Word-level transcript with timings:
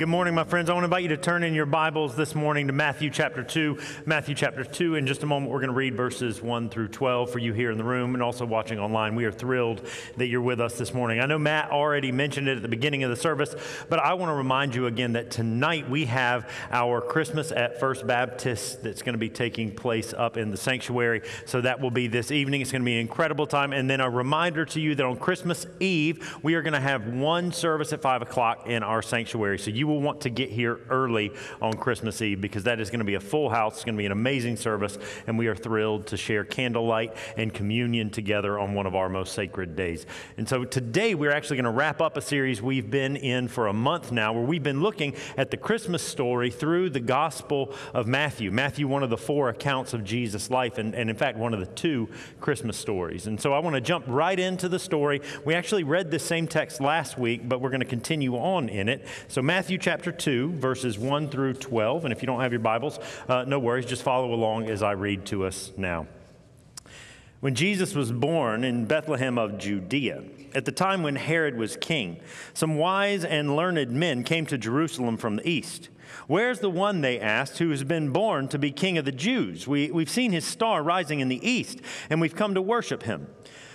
Good 0.00 0.08
morning, 0.08 0.34
my 0.34 0.44
friends. 0.44 0.70
I 0.70 0.72
want 0.72 0.84
to 0.84 0.86
invite 0.86 1.02
you 1.02 1.10
to 1.10 1.18
turn 1.18 1.42
in 1.42 1.52
your 1.52 1.66
Bibles 1.66 2.16
this 2.16 2.34
morning 2.34 2.68
to 2.68 2.72
Matthew 2.72 3.10
chapter 3.10 3.42
2. 3.42 3.78
Matthew 4.06 4.34
chapter 4.34 4.64
2. 4.64 4.94
In 4.94 5.06
just 5.06 5.22
a 5.22 5.26
moment, 5.26 5.52
we're 5.52 5.58
going 5.58 5.68
to 5.68 5.74
read 5.74 5.94
verses 5.94 6.40
1 6.40 6.70
through 6.70 6.88
12 6.88 7.30
for 7.30 7.38
you 7.38 7.52
here 7.52 7.70
in 7.70 7.76
the 7.76 7.84
room 7.84 8.14
and 8.14 8.22
also 8.22 8.46
watching 8.46 8.78
online. 8.78 9.14
We 9.14 9.26
are 9.26 9.30
thrilled 9.30 9.86
that 10.16 10.28
you're 10.28 10.40
with 10.40 10.58
us 10.58 10.78
this 10.78 10.94
morning. 10.94 11.20
I 11.20 11.26
know 11.26 11.38
Matt 11.38 11.70
already 11.70 12.12
mentioned 12.12 12.48
it 12.48 12.56
at 12.56 12.62
the 12.62 12.68
beginning 12.68 13.04
of 13.04 13.10
the 13.10 13.16
service, 13.16 13.54
but 13.90 13.98
I 13.98 14.14
want 14.14 14.30
to 14.30 14.34
remind 14.34 14.74
you 14.74 14.86
again 14.86 15.12
that 15.12 15.30
tonight 15.30 15.90
we 15.90 16.06
have 16.06 16.50
our 16.70 17.02
Christmas 17.02 17.52
at 17.52 17.78
First 17.78 18.06
Baptist 18.06 18.82
that's 18.82 19.02
going 19.02 19.12
to 19.12 19.18
be 19.18 19.28
taking 19.28 19.70
place 19.70 20.14
up 20.14 20.38
in 20.38 20.50
the 20.50 20.56
sanctuary. 20.56 21.20
So 21.44 21.60
that 21.60 21.78
will 21.78 21.90
be 21.90 22.06
this 22.06 22.30
evening. 22.30 22.62
It's 22.62 22.72
going 22.72 22.80
to 22.80 22.86
be 22.86 22.94
an 22.94 23.00
incredible 23.00 23.46
time. 23.46 23.74
And 23.74 23.90
then 23.90 24.00
a 24.00 24.08
reminder 24.08 24.64
to 24.64 24.80
you 24.80 24.94
that 24.94 25.04
on 25.04 25.18
Christmas 25.18 25.66
Eve, 25.78 26.38
we 26.42 26.54
are 26.54 26.62
going 26.62 26.72
to 26.72 26.80
have 26.80 27.06
one 27.06 27.52
service 27.52 27.92
at 27.92 28.00
5 28.00 28.22
o'clock 28.22 28.66
in 28.66 28.82
our 28.82 29.02
sanctuary. 29.02 29.58
So 29.58 29.70
you 29.70 29.89
will 29.90 30.00
want 30.00 30.22
to 30.22 30.30
get 30.30 30.50
here 30.50 30.80
early 30.88 31.32
on 31.60 31.74
Christmas 31.74 32.22
Eve 32.22 32.40
because 32.40 32.64
that 32.64 32.80
is 32.80 32.90
going 32.90 33.00
to 33.00 33.04
be 33.04 33.14
a 33.14 33.20
full 33.20 33.50
house. 33.50 33.74
It's 33.74 33.84
going 33.84 33.96
to 33.96 33.98
be 34.00 34.06
an 34.06 34.12
amazing 34.12 34.56
service, 34.56 34.98
and 35.26 35.38
we 35.38 35.46
are 35.46 35.54
thrilled 35.54 36.06
to 36.08 36.16
share 36.16 36.44
candlelight 36.44 37.16
and 37.36 37.52
communion 37.52 38.10
together 38.10 38.58
on 38.58 38.74
one 38.74 38.86
of 38.86 38.94
our 38.94 39.08
most 39.08 39.34
sacred 39.34 39.76
days. 39.76 40.06
And 40.36 40.48
so 40.48 40.64
today 40.64 41.14
we're 41.14 41.32
actually 41.32 41.56
going 41.56 41.64
to 41.64 41.70
wrap 41.70 42.00
up 42.00 42.16
a 42.16 42.20
series 42.20 42.62
we've 42.62 42.90
been 42.90 43.16
in 43.16 43.48
for 43.48 43.66
a 43.66 43.72
month 43.72 44.12
now 44.12 44.32
where 44.32 44.44
we've 44.44 44.62
been 44.62 44.80
looking 44.80 45.14
at 45.36 45.50
the 45.50 45.56
Christmas 45.56 46.02
story 46.02 46.50
through 46.50 46.90
the 46.90 47.00
Gospel 47.00 47.74
of 47.92 48.06
Matthew. 48.06 48.50
Matthew, 48.50 48.88
one 48.88 49.02
of 49.02 49.10
the 49.10 49.16
four 49.16 49.48
accounts 49.48 49.92
of 49.92 50.04
Jesus' 50.04 50.50
life, 50.50 50.78
and, 50.78 50.94
and 50.94 51.10
in 51.10 51.16
fact, 51.16 51.36
one 51.36 51.52
of 51.54 51.60
the 51.60 51.66
two 51.66 52.08
Christmas 52.40 52.76
stories. 52.76 53.26
And 53.26 53.40
so 53.40 53.52
I 53.52 53.58
want 53.58 53.74
to 53.74 53.80
jump 53.80 54.04
right 54.08 54.38
into 54.38 54.68
the 54.68 54.78
story. 54.78 55.20
We 55.44 55.54
actually 55.54 55.84
read 55.84 56.10
this 56.10 56.24
same 56.24 56.46
text 56.46 56.80
last 56.80 57.18
week, 57.18 57.48
but 57.48 57.60
we're 57.60 57.70
going 57.70 57.80
to 57.80 57.86
continue 57.86 58.36
on 58.36 58.68
in 58.68 58.88
it. 58.88 59.06
So, 59.28 59.42
Matthew 59.42 59.78
chapter 59.80 60.12
2, 60.12 60.52
verses 60.52 60.98
1 60.98 61.30
through 61.30 61.54
12. 61.54 62.04
And 62.04 62.12
if 62.12 62.22
you 62.22 62.26
don't 62.26 62.40
have 62.40 62.52
your 62.52 62.60
Bibles, 62.60 62.98
uh, 63.28 63.44
no 63.46 63.58
worries, 63.58 63.86
just 63.86 64.02
follow 64.02 64.32
along 64.34 64.68
as 64.68 64.82
I 64.82 64.92
read 64.92 65.24
to 65.26 65.44
us 65.46 65.72
now. 65.76 66.06
When 67.40 67.54
Jesus 67.54 67.94
was 67.94 68.12
born 68.12 68.64
in 68.64 68.84
Bethlehem 68.84 69.38
of 69.38 69.58
Judea, 69.58 70.22
at 70.54 70.66
the 70.66 70.72
time 70.72 71.02
when 71.02 71.16
Herod 71.16 71.56
was 71.56 71.76
king, 71.76 72.20
some 72.52 72.76
wise 72.76 73.24
and 73.24 73.56
learned 73.56 73.90
men 73.90 74.24
came 74.24 74.44
to 74.46 74.58
Jerusalem 74.58 75.16
from 75.16 75.36
the 75.36 75.48
east. 75.48 75.88
Where's 76.26 76.58
the 76.58 76.68
one, 76.68 77.00
they 77.00 77.18
asked, 77.18 77.58
who 77.58 77.70
has 77.70 77.82
been 77.82 78.10
born 78.10 78.48
to 78.48 78.58
be 78.58 78.70
king 78.70 78.98
of 78.98 79.06
the 79.06 79.12
Jews? 79.12 79.66
We, 79.66 79.90
we've 79.90 80.10
seen 80.10 80.32
his 80.32 80.44
star 80.44 80.82
rising 80.82 81.20
in 81.20 81.28
the 81.28 81.48
east, 81.48 81.80
and 82.10 82.20
we've 82.20 82.36
come 82.36 82.54
to 82.54 82.62
worship 82.62 83.04
him. 83.04 83.28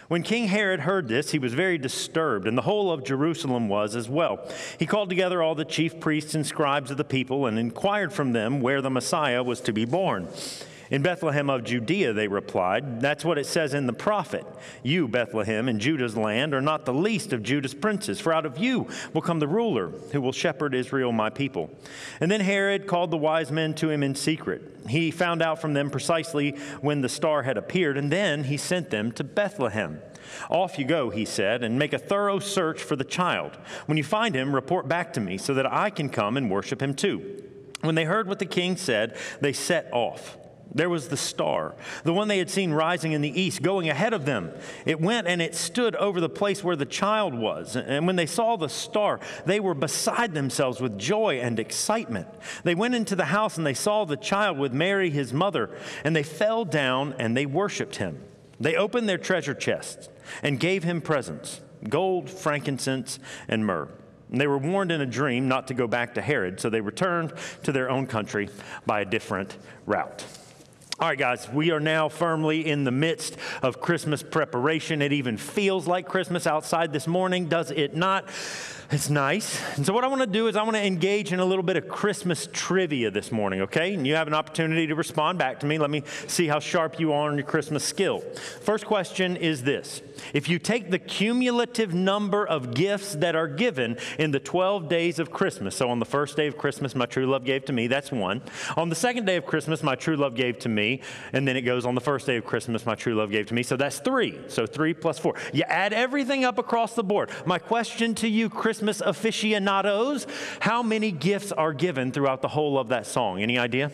When 0.08 0.22
King 0.22 0.48
Herod 0.48 0.82
heard 0.82 1.08
this, 1.08 1.32
he 1.32 1.40
was 1.40 1.56
very 1.56 1.80
disturbed, 1.80 2.48
and 2.48 2.56
the 2.56 2.62
whole 2.62 2.92
of 2.92 3.04
Jerusalem 3.04 3.68
was 3.68 3.96
as 3.96 4.08
well. 4.08 4.48
He 4.78 4.86
called 4.86 5.10
together 5.10 5.42
all 5.42 5.56
the 5.56 5.66
chief 5.66 6.00
priests 6.00 6.36
and 6.36 6.46
scribes 6.46 6.92
of 6.92 6.98
the 6.98 7.04
people 7.04 7.48
and 7.48 7.58
inquired 7.58 8.14
from 8.14 8.32
them 8.32 8.62
where 8.62 8.82
the 8.82 8.92
Messiah 8.92 9.42
was 9.42 9.62
to 9.62 9.74
be 9.74 9.86
born. 9.86 10.28
In 10.91 11.01
Bethlehem 11.01 11.50
of 11.50 11.63
Judea, 11.63 12.13
they 12.13 12.28
replied, 12.28 13.01
That's 13.01 13.25
what 13.25 13.40
it 13.40 13.47
says 13.47 13.73
in 13.73 13.88
the 13.88 13.94
prophet. 13.94 14.46
You, 14.84 15.07
Bethlehem, 15.07 15.68
in 15.68 15.79
Judah's 15.79 16.16
land, 16.16 16.53
are 16.53 16.62
not 16.62 16.85
the 16.85 16.94
least 16.94 17.34
of 17.34 17.41
Judah's 17.41 17.73
princes, 17.73 18.19
for 18.19 18.31
out 18.31 18.46
of 18.46 18.59
you 18.59 18.88
will 19.13 19.22
come 19.22 19.40
the 19.40 19.47
ruler 19.47 19.88
who 20.12 20.22
will 20.22 20.31
shepherd 20.31 20.75
Israel, 20.75 21.12
my 21.12 21.31
people. 21.31 21.72
And 22.19 22.29
then 22.29 22.41
Herod 22.41 22.85
called 22.85 23.09
the 23.09 23.18
wise 23.18 23.51
men 23.51 23.73
to 23.75 23.90
him 23.90 24.03
in 24.03 24.13
secret. 24.13 24.62
He 24.88 25.09
found 25.09 25.41
out 25.41 25.59
from 25.59 25.73
them 25.73 25.90
precisely 25.90 26.51
when 26.81 27.02
the 27.02 27.09
star 27.09 27.41
had 27.41 27.57
appeared, 27.57 27.97
and 27.97 28.12
then 28.12 28.44
he 28.44 28.57
sent 28.57 28.91
them 28.91 29.12
to 29.13 29.23
Bethlehem. 29.23 30.02
Off 30.50 30.78
you 30.78 30.85
go, 30.85 31.09
he 31.09 31.25
said, 31.25 31.63
and 31.63 31.79
make 31.79 31.94
a 31.94 32.00
thorough 32.00 32.40
search 32.40 32.81
for 32.81 32.96
the 32.96 33.03
child. 33.03 33.57
When 33.88 33.97
you 33.97 34.03
find 34.03 34.35
him, 34.35 34.53
report 34.53 34.88
back 34.88 35.13
to 35.13 35.19
me 35.19 35.38
so 35.38 35.53
that 35.56 35.72
I 35.72 35.90
can 35.90 36.09
come 36.09 36.38
and 36.38 36.52
worship 36.52 36.81
him 36.81 36.94
too. 36.94 37.44
When 37.81 37.96
they 37.96 38.06
heard 38.06 38.28
what 38.28 38.40
the 38.40 38.46
king 38.46 38.78
said, 38.78 39.16
they 39.41 39.53
set 39.53 39.90
off. 39.91 40.38
There 40.74 40.90
was 40.90 41.08
the 41.08 41.18
star, 41.18 41.74
the 42.03 42.14
one 42.14 42.28
they 42.28 42.38
had 42.38 42.50
seen 42.50 42.72
rising 42.72 43.14
in 43.14 43.22
the 43.22 43.42
east, 43.42 43.62
going 43.62 43.90
ahead 43.90 44.14
of 44.14 44.26
them. 44.26 44.52
It 44.86 45.00
went 45.00 45.26
and 45.26 45.42
it 45.42 45.56
stood 45.56 45.96
over 45.96 46.20
the 46.20 46.28
place 46.28 46.64
where 46.64 46.76
the 46.76 46.86
child 46.86 47.34
was. 47.34 47.78
And 47.78 48.06
when 48.06 48.18
they 48.18 48.26
saw 48.26 48.58
the 48.58 48.68
star, 48.68 49.22
they 49.46 49.62
were 49.62 49.74
beside 49.74 50.34
themselves 50.34 50.81
with 50.81 50.98
joy 50.98 51.40
and 51.40 51.59
excitement. 51.59 52.28
They 52.64 52.76
went 52.76 52.96
into 52.96 53.16
the 53.16 53.26
house 53.26 53.58
and 53.58 53.66
they 53.66 53.74
saw 53.74 54.03
the 54.03 54.18
child 54.18 54.58
with 54.58 54.74
Mary, 54.74 55.09
his 55.09 55.31
mother, 55.31 55.70
and 56.03 56.14
they 56.16 56.24
fell 56.24 56.66
down 56.66 57.16
and 57.20 57.38
they 57.38 57.46
worshiped 57.46 57.96
him. 57.96 58.22
They 58.59 58.76
opened 58.76 59.08
their 59.08 59.18
treasure 59.18 59.53
chests 59.53 60.09
and 60.44 60.59
gave 60.59 60.84
him 60.84 61.00
presents 61.02 61.62
gold, 61.88 62.30
frankincense, 62.30 63.20
and 63.47 63.66
myrrh. 63.66 63.88
And 64.32 64.42
they 64.42 64.47
were 64.47 64.58
warned 64.58 64.92
in 64.92 65.02
a 65.02 65.06
dream 65.06 65.47
not 65.47 65.68
to 65.68 65.74
go 65.74 65.88
back 65.88 66.16
to 66.16 66.22
Herod, 66.22 66.59
so 66.59 66.70
they 66.70 66.82
returned 66.82 67.34
to 67.64 67.72
their 67.72 67.90
own 67.90 68.08
country 68.08 68.50
by 68.86 69.02
a 69.02 69.06
different 69.06 69.58
route. 69.86 70.26
All 70.97 71.09
right, 71.09 71.20
guys, 71.20 71.50
we 71.50 71.72
are 71.72 71.82
now 71.82 72.08
firmly 72.08 72.66
in 72.66 72.86
the 72.86 72.92
midst 72.92 73.36
of 73.62 73.82
Christmas 73.82 74.24
preparation. 74.24 75.02
It 75.02 75.12
even 75.12 75.36
feels 75.36 75.88
like 75.88 76.08
Christmas 76.08 76.47
outside 76.47 76.94
this 76.94 77.06
morning, 77.06 77.50
does 77.50 77.70
it 77.70 77.97
not? 77.97 78.30
It's 78.92 79.09
nice. 79.09 79.62
And 79.76 79.86
so, 79.86 79.92
what 79.92 80.06
I 80.06 80.08
want 80.08 80.22
to 80.22 80.28
do 80.28 80.47
is, 80.47 80.56
I 80.56 80.64
want 80.64 80.78
to 80.78 80.86
engage 80.86 81.34
in 81.34 81.42
a 81.42 81.46
little 81.46 81.64
bit 81.64 81.76
of 81.76 81.90
Christmas 81.90 82.47
trivia 82.53 83.12
this 83.12 83.30
morning, 83.30 83.59
okay? 83.64 83.94
And 83.94 84.08
you 84.08 84.16
have 84.16 84.28
an 84.28 84.34
opportunity 84.34 84.88
to 84.88 84.96
respond 84.96 85.38
back 85.38 85.59
to 85.59 85.66
me. 85.66 85.78
Let 85.78 85.90
me 85.90 86.03
see 86.28 86.47
how 86.47 86.59
sharp 86.59 86.98
you 86.98 87.12
are 87.12 87.30
on 87.30 87.36
your 87.36 87.46
Christmas 87.46 87.84
skill. 87.84 88.22
First 88.62 88.86
question 88.86 89.36
is 89.36 89.64
this 89.64 90.02
If 90.34 90.50
you 90.50 90.59
take 90.59 90.91
the 90.91 91.00
cumulative 91.00 91.94
number 91.94 92.46
of 92.46 92.73
gifts 92.73 93.16
that 93.16 93.35
are 93.35 93.47
given 93.47 93.97
in 94.17 94.32
the 94.32 94.40
12 94.40 94.88
days 94.88 95.20
of 95.20 95.32
Christmas, 95.32 95.76
so 95.76 95.90
on 95.90 96.00
the 96.00 96.06
first 96.06 96.35
day 96.35 96.47
of 96.47 96.58
Christmas, 96.58 96.96
my 96.96 97.06
true 97.06 97.26
love 97.26 97.46
gave 97.46 97.66
to 97.66 97.73
me, 97.73 97.88
that's 97.88 98.12
one. 98.12 98.41
On 98.78 98.90
the 98.90 98.96
second 98.96 99.26
day 99.26 99.35
of 99.35 99.46
Christmas, 99.46 99.84
my 99.84 99.96
true 99.96 100.16
love 100.16 100.35
gave 100.35 100.59
to 100.59 100.70
me. 100.70 101.02
And 101.34 101.47
then 101.47 101.58
it 101.58 101.62
goes 101.62 101.85
on 101.85 101.96
the 101.96 102.02
first 102.02 102.26
day 102.26 102.38
of 102.38 102.46
Christmas, 102.46 102.85
my 102.85 102.96
true 102.96 103.16
love 103.16 103.32
gave 103.32 103.47
to 103.47 103.53
me. 103.53 103.64
So 103.64 103.78
that's 103.78 104.00
three. 104.00 104.40
So 104.47 104.66
three 104.66 104.94
plus 104.94 105.20
four. 105.20 105.35
You 105.53 105.64
add 105.64 105.94
everything 105.94 106.46
up 106.46 106.58
across 106.58 106.96
the 106.96 107.03
board. 107.03 107.29
My 107.46 107.59
question 107.59 108.16
to 108.16 108.28
you, 108.28 108.50
Christmas 108.50 109.02
aficionados, 109.02 110.28
how 110.59 110.84
many 110.84 111.12
gifts 111.12 111.52
are 111.52 111.73
given 111.73 112.12
throughout 112.12 112.41
the 112.41 112.47
whole 112.50 112.78
of 112.78 112.90
that 112.90 113.06
song? 113.06 113.41
Any 113.41 113.58
idea? 113.58 113.91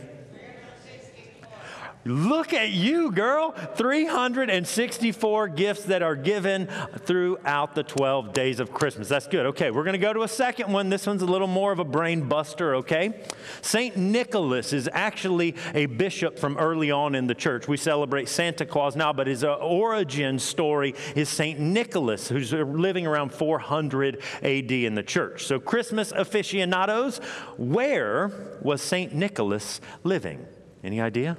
Look 2.03 2.53
at 2.53 2.71
you, 2.71 3.12
girl. 3.12 3.51
364 3.51 5.48
gifts 5.50 5.83
that 5.83 6.01
are 6.01 6.15
given 6.15 6.68
throughout 7.00 7.75
the 7.75 7.83
12 7.83 8.33
days 8.33 8.59
of 8.59 8.74
Christmas. 8.74 9.07
That's 9.07 9.27
good. 9.27 9.45
Okay, 9.48 9.69
we're 9.69 9.83
going 9.83 9.94
to 9.94 10.00
go 10.00 10.12
to 10.12 10.24
a 10.24 10.27
second 10.27 10.71
one. 10.71 10.89
This 10.89 11.06
one's 11.06 11.21
a 11.21 11.27
little 11.27 11.48
more 11.48 11.71
of 11.71 11.77
a 11.77 11.83
brain 11.83 12.27
buster, 12.27 12.75
okay? 12.75 13.24
St. 13.62 13.95
Nicholas 13.95 14.74
is 14.74 14.89
actually 14.92 15.56
a 15.75 15.86
bishop 15.86 16.39
from 16.39 16.57
early 16.57 16.89
on 16.89 17.13
in 17.13 17.27
the 17.27 17.36
church. 17.36 17.68
We 17.68 17.77
celebrate 17.77 18.30
Santa 18.30 18.65
Claus 18.65 18.95
now, 18.95 19.13
but 19.13 19.27
his 19.27 19.44
uh, 19.44 19.54
origin 19.56 20.39
story 20.39 20.95
is 21.15 21.30
St. 21.30 21.59
Nicholas, 21.59 22.27
who's 22.27 22.51
living 22.51 23.06
around 23.06 23.31
400 23.31 24.24
AD 24.42 24.71
in 24.71 24.95
the 24.95 25.04
church. 25.04 25.45
So, 25.45 25.59
Christmas 25.59 26.12
aficionados, 26.12 27.19
where 27.57 28.57
was 28.62 28.81
St. 28.81 29.13
Nicholas 29.13 29.81
living? 30.04 30.45
Any 30.83 31.00
idea? 31.00 31.38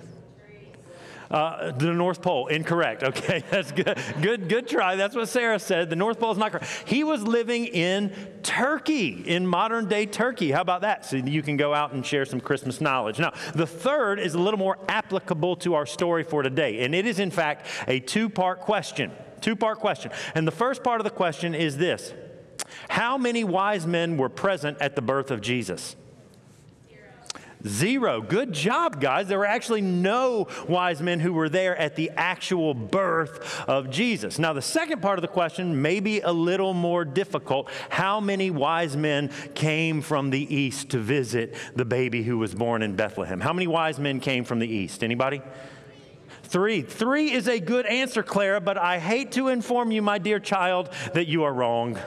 Uh, 1.33 1.73
the 1.73 1.93
North 1.95 2.21
Pole, 2.21 2.47
incorrect. 2.49 3.03
Okay, 3.13 3.45
that's 3.51 3.73
good. 3.73 3.99
Good, 4.23 4.49
good 4.49 4.67
try. 4.67 4.97
That's 4.97 5.15
what 5.15 5.29
Sarah 5.29 5.59
said. 5.59 5.91
The 5.91 5.97
North 5.97 6.19
Pole 6.19 6.33
is 6.33 6.39
not 6.39 6.51
correct. 6.51 6.67
He 6.87 7.05
was 7.05 7.23
living 7.23 7.67
in 7.67 8.11
Turkey, 8.43 9.23
in 9.27 9.47
modern 9.47 9.87
day 9.87 10.07
Turkey. 10.07 10.51
How 10.51 10.63
about 10.63 10.81
that? 10.81 11.05
So 11.05 11.17
you 11.17 11.43
can 11.43 11.59
go 11.59 11.75
out 11.75 11.93
and 11.93 12.05
share 12.05 12.25
some 12.25 12.41
Christmas 12.41 12.81
knowledge. 12.81 13.19
Now, 13.19 13.33
the 13.55 13.67
third 13.67 14.19
is 14.19 14.35
a 14.35 14.39
little 14.39 14.59
more 14.59 14.79
applicable 14.89 15.57
to 15.57 15.75
our 15.75 15.85
story 15.85 16.25
for 16.25 16.43
today, 16.43 16.85
and 16.85 16.95
it 16.95 17.07
is, 17.07 17.19
in 17.19 17.31
fact, 17.31 17.67
a 17.87 18.01
two 18.01 18.31
part 18.31 18.61
question. 18.61 19.13
Two 19.43 19.57
part 19.57 19.79
question. 19.79 20.11
And 20.35 20.47
the 20.47 20.53
first 20.53 20.83
part 20.83 21.01
of 21.01 21.05
the 21.05 21.11
question 21.11 21.55
is 21.55 21.77
this 21.77 22.15
How 22.89 23.19
many 23.19 23.45
wise 23.45 23.87
men 23.87 24.17
were 24.17 24.31
present 24.31 24.79
at 24.81 24.97
the 24.97 25.03
birth 25.03 25.31
of 25.31 25.43
Jesus? 25.43 25.97
Zero. 27.67 28.21
Good 28.21 28.53
job, 28.53 29.01
guys. 29.01 29.29
There 29.29 29.39
were 29.39 29.47
actually 29.47 29.83
no 29.83 30.49
wise 30.69 31.01
men 31.01 31.21
who 31.21 31.33
were 31.33 31.49
there 31.49 31.77
at 31.77 31.95
the 31.95 32.11
actual 32.17 32.75
birth 32.75 33.63
of 33.69 33.89
Jesus. 33.91 34.39
Now, 34.39 34.53
the 34.53 34.63
second 34.63 35.01
part 35.01 35.19
of 35.19 35.23
the 35.23 35.29
question 35.29 35.81
may 35.81 36.01
be 36.01 36.21
a 36.21 36.33
little 36.33 36.75
more 36.75 37.05
difficult. 37.05 37.71
How 37.89 38.21
many 38.21 38.51
wise 38.51 38.97
men 38.97 39.31
came 39.55 40.03
from 40.03 40.31
the 40.31 40.55
east 40.55 40.91
to 40.91 40.99
visit 40.99 41.55
the 41.77 41.85
baby 41.85 42.23
who 42.23 42.39
was 42.39 42.55
born 42.55 42.83
in 42.83 42.97
Bethlehem? 42.97 43.41
How 43.41 43.53
many 43.53 43.69
wise 43.69 43.99
men 43.99 44.19
came 44.19 44.45
from 44.45 44.59
the 44.59 44.69
east? 44.69 45.05
Anybody? 45.05 45.41
Three. 46.43 46.83
Three 46.83 47.31
is 47.31 47.49
a 47.49 47.61
good 47.61 47.87
answer, 47.87 48.23
Clara, 48.23 48.61
but 48.61 48.77
I 48.77 48.99
hate 48.99 49.33
to 49.33 49.49
inform 49.49 49.91
you, 49.91 50.03
my 50.03 50.19
dear 50.19 50.39
child, 50.39 50.91
that 51.15 51.27
you 51.27 51.45
are 51.45 51.53
wrong. 51.53 51.99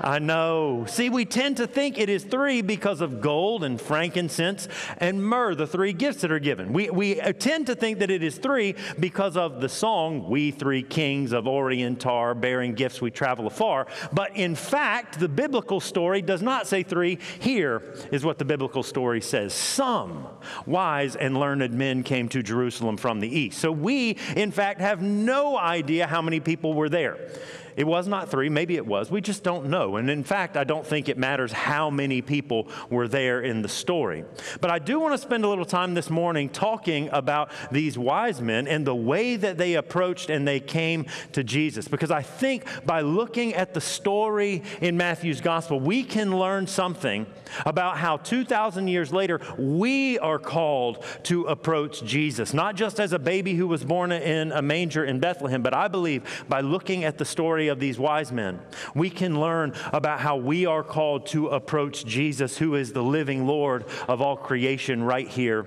I 0.00 0.18
know. 0.18 0.84
See, 0.88 1.10
we 1.10 1.24
tend 1.24 1.56
to 1.58 1.66
think 1.66 1.98
it 1.98 2.08
is 2.08 2.24
three 2.24 2.62
because 2.62 3.00
of 3.00 3.20
gold 3.20 3.64
and 3.64 3.80
frankincense 3.80 4.68
and 4.98 5.24
myrrh, 5.24 5.54
the 5.54 5.66
three 5.66 5.92
gifts 5.92 6.20
that 6.22 6.30
are 6.30 6.38
given. 6.38 6.72
We, 6.72 6.90
we 6.90 7.16
tend 7.16 7.66
to 7.66 7.74
think 7.74 7.98
that 7.98 8.10
it 8.10 8.22
is 8.22 8.38
three 8.38 8.76
because 8.98 9.36
of 9.36 9.60
the 9.60 9.68
song, 9.68 10.28
We 10.28 10.50
Three 10.50 10.82
Kings 10.82 11.32
of 11.32 11.46
Orient 11.46 12.06
are 12.06 12.34
bearing 12.34 12.74
gifts 12.74 13.00
we 13.00 13.10
travel 13.10 13.46
afar. 13.46 13.86
But 14.12 14.36
in 14.36 14.54
fact, 14.54 15.18
the 15.18 15.28
biblical 15.28 15.80
story 15.80 16.22
does 16.22 16.42
not 16.42 16.66
say 16.66 16.82
three. 16.82 17.18
Here 17.40 17.82
is 18.12 18.24
what 18.24 18.38
the 18.38 18.44
biblical 18.44 18.82
story 18.82 19.20
says 19.20 19.52
Some 19.52 20.28
wise 20.66 21.16
and 21.16 21.38
learned 21.38 21.72
men 21.72 22.02
came 22.02 22.28
to 22.28 22.42
Jerusalem 22.42 22.96
from 22.96 23.20
the 23.20 23.28
east. 23.28 23.58
So 23.58 23.72
we, 23.72 24.16
in 24.36 24.52
fact, 24.52 24.80
have 24.80 25.02
no 25.02 25.56
idea 25.56 26.06
how 26.06 26.22
many 26.22 26.40
people 26.40 26.74
were 26.74 26.88
there. 26.88 27.18
It 27.78 27.86
was 27.86 28.08
not 28.08 28.28
three, 28.28 28.48
maybe 28.48 28.74
it 28.74 28.84
was. 28.84 29.08
We 29.08 29.20
just 29.20 29.44
don't 29.44 29.66
know. 29.66 29.98
And 29.98 30.10
in 30.10 30.24
fact, 30.24 30.56
I 30.56 30.64
don't 30.64 30.84
think 30.84 31.08
it 31.08 31.16
matters 31.16 31.52
how 31.52 31.90
many 31.90 32.20
people 32.20 32.66
were 32.90 33.06
there 33.06 33.40
in 33.40 33.62
the 33.62 33.68
story. 33.68 34.24
But 34.60 34.72
I 34.72 34.80
do 34.80 34.98
want 34.98 35.14
to 35.14 35.18
spend 35.18 35.44
a 35.44 35.48
little 35.48 35.64
time 35.64 35.94
this 35.94 36.10
morning 36.10 36.48
talking 36.48 37.08
about 37.12 37.52
these 37.70 37.96
wise 37.96 38.42
men 38.42 38.66
and 38.66 38.84
the 38.84 38.96
way 38.96 39.36
that 39.36 39.58
they 39.58 39.74
approached 39.74 40.28
and 40.28 40.46
they 40.46 40.58
came 40.58 41.06
to 41.30 41.44
Jesus. 41.44 41.86
Because 41.86 42.10
I 42.10 42.20
think 42.20 42.64
by 42.84 43.02
looking 43.02 43.54
at 43.54 43.74
the 43.74 43.80
story 43.80 44.64
in 44.80 44.96
Matthew's 44.96 45.40
gospel, 45.40 45.78
we 45.78 46.02
can 46.02 46.36
learn 46.36 46.66
something 46.66 47.26
about 47.64 47.96
how 47.96 48.16
2,000 48.16 48.88
years 48.88 49.12
later 49.12 49.40
we 49.56 50.18
are 50.18 50.40
called 50.40 51.04
to 51.22 51.44
approach 51.44 52.02
Jesus. 52.02 52.52
Not 52.52 52.74
just 52.74 52.98
as 52.98 53.12
a 53.12 53.20
baby 53.20 53.54
who 53.54 53.68
was 53.68 53.84
born 53.84 54.10
in 54.10 54.50
a 54.50 54.62
manger 54.62 55.04
in 55.04 55.20
Bethlehem, 55.20 55.62
but 55.62 55.74
I 55.74 55.86
believe 55.86 56.44
by 56.48 56.60
looking 56.60 57.04
at 57.04 57.18
the 57.18 57.24
story 57.24 57.67
of 57.68 57.80
these 57.80 57.98
wise 57.98 58.32
men, 58.32 58.60
we 58.94 59.10
can 59.10 59.40
learn 59.40 59.74
about 59.92 60.20
how 60.20 60.36
we 60.36 60.66
are 60.66 60.82
called 60.82 61.26
to 61.28 61.48
approach 61.48 62.04
Jesus, 62.04 62.58
who 62.58 62.74
is 62.74 62.92
the 62.92 63.02
living 63.02 63.46
Lord 63.46 63.84
of 64.08 64.20
all 64.20 64.36
creation, 64.36 65.02
right 65.02 65.28
here 65.28 65.66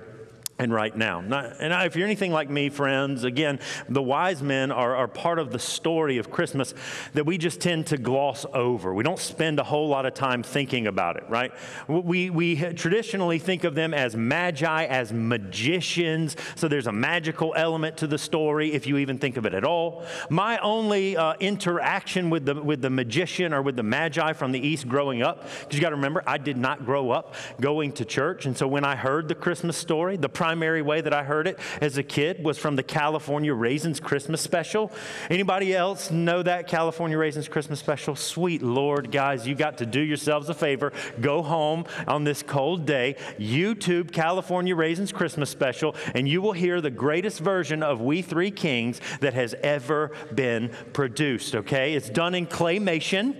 and 0.62 0.72
right 0.72 0.96
now. 0.96 1.20
Not, 1.20 1.56
and 1.58 1.72
if 1.84 1.96
you're 1.96 2.06
anything 2.06 2.30
like 2.30 2.48
me, 2.48 2.68
friends, 2.68 3.24
again, 3.24 3.58
the 3.88 4.00
wise 4.00 4.42
men 4.42 4.70
are, 4.70 4.94
are 4.94 5.08
part 5.08 5.40
of 5.40 5.50
the 5.50 5.58
story 5.58 6.18
of 6.18 6.30
Christmas 6.30 6.72
that 7.14 7.26
we 7.26 7.36
just 7.36 7.60
tend 7.60 7.88
to 7.88 7.98
gloss 7.98 8.46
over. 8.54 8.94
We 8.94 9.02
don't 9.02 9.18
spend 9.18 9.58
a 9.58 9.64
whole 9.64 9.88
lot 9.88 10.06
of 10.06 10.14
time 10.14 10.44
thinking 10.44 10.86
about 10.86 11.16
it, 11.16 11.24
right? 11.28 11.52
We, 11.88 12.30
we 12.30 12.54
traditionally 12.74 13.40
think 13.40 13.64
of 13.64 13.74
them 13.74 13.92
as 13.92 14.14
magi, 14.16 14.84
as 14.84 15.12
magicians, 15.12 16.36
so 16.54 16.68
there's 16.68 16.86
a 16.86 16.92
magical 16.92 17.54
element 17.56 17.96
to 17.98 18.06
the 18.06 18.18
story, 18.18 18.72
if 18.72 18.86
you 18.86 18.98
even 18.98 19.18
think 19.18 19.36
of 19.36 19.44
it 19.46 19.54
at 19.54 19.64
all. 19.64 20.06
My 20.30 20.58
only 20.58 21.16
uh, 21.16 21.34
interaction 21.40 22.30
with 22.30 22.46
the, 22.46 22.54
with 22.54 22.82
the 22.82 22.90
magician 22.90 23.52
or 23.52 23.62
with 23.62 23.74
the 23.74 23.82
magi 23.82 24.32
from 24.32 24.52
the 24.52 24.60
East 24.60 24.88
growing 24.88 25.22
up, 25.22 25.42
because 25.42 25.74
you 25.74 25.80
got 25.80 25.90
to 25.90 25.96
remember, 25.96 26.22
I 26.24 26.38
did 26.38 26.56
not 26.56 26.86
grow 26.86 27.10
up 27.10 27.34
going 27.60 27.90
to 27.94 28.04
church, 28.04 28.46
and 28.46 28.56
so 28.56 28.68
when 28.68 28.84
I 28.84 28.94
heard 28.94 29.26
the 29.26 29.34
Christmas 29.34 29.76
story, 29.76 30.16
the 30.16 30.28
primary 30.52 30.82
way 30.82 31.00
that 31.00 31.14
I 31.14 31.22
heard 31.22 31.46
it 31.46 31.58
as 31.80 31.96
a 31.96 32.02
kid 32.02 32.44
was 32.44 32.58
from 32.58 32.76
the 32.76 32.82
California 32.82 33.54
Raisins 33.54 33.98
Christmas 33.98 34.42
special. 34.42 34.92
Anybody 35.30 35.74
else 35.74 36.10
know 36.10 36.42
that 36.42 36.66
California 36.66 37.16
Raisins 37.16 37.48
Christmas 37.48 37.80
special? 37.80 38.14
Sweet 38.14 38.60
Lord, 38.60 39.10
guys, 39.10 39.46
you 39.46 39.54
got 39.54 39.78
to 39.78 39.86
do 39.86 40.00
yourselves 40.00 40.50
a 40.50 40.54
favor. 40.54 40.92
Go 41.22 41.42
home 41.42 41.86
on 42.06 42.24
this 42.24 42.42
cold 42.42 42.84
day, 42.84 43.16
YouTube 43.38 44.12
California 44.12 44.76
Raisins 44.76 45.10
Christmas 45.10 45.48
special, 45.48 45.96
and 46.14 46.28
you 46.28 46.42
will 46.42 46.52
hear 46.52 46.82
the 46.82 46.90
greatest 46.90 47.40
version 47.40 47.82
of 47.82 48.02
We 48.02 48.20
Three 48.20 48.50
Kings 48.50 49.00
that 49.20 49.32
has 49.32 49.54
ever 49.62 50.10
been 50.34 50.70
produced, 50.92 51.56
okay? 51.56 51.94
It's 51.94 52.10
done 52.10 52.34
in 52.34 52.46
claymation 52.46 53.36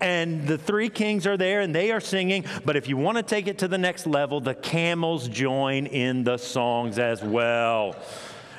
and 0.00 0.46
the 0.46 0.58
three 0.58 0.88
kings 0.88 1.26
are 1.26 1.36
there 1.36 1.60
and 1.60 1.74
they 1.74 1.90
are 1.90 2.00
singing. 2.00 2.44
But 2.64 2.76
if 2.76 2.88
you 2.88 2.96
want 2.96 3.16
to 3.18 3.22
take 3.22 3.46
it 3.46 3.58
to 3.58 3.68
the 3.68 3.78
next 3.78 4.06
level, 4.06 4.40
the 4.40 4.54
camels 4.54 5.28
join 5.28 5.86
in 5.86 6.24
the 6.24 6.36
songs 6.36 6.98
as 6.98 7.22
well. 7.22 7.96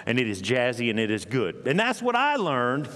And 0.05 0.19
it 0.19 0.27
is 0.27 0.41
jazzy 0.41 0.89
and 0.89 0.99
it 0.99 1.09
is 1.09 1.25
good. 1.25 1.67
And 1.67 1.79
that's 1.79 2.01
what 2.01 2.15
I 2.15 2.35
learned 2.35 2.87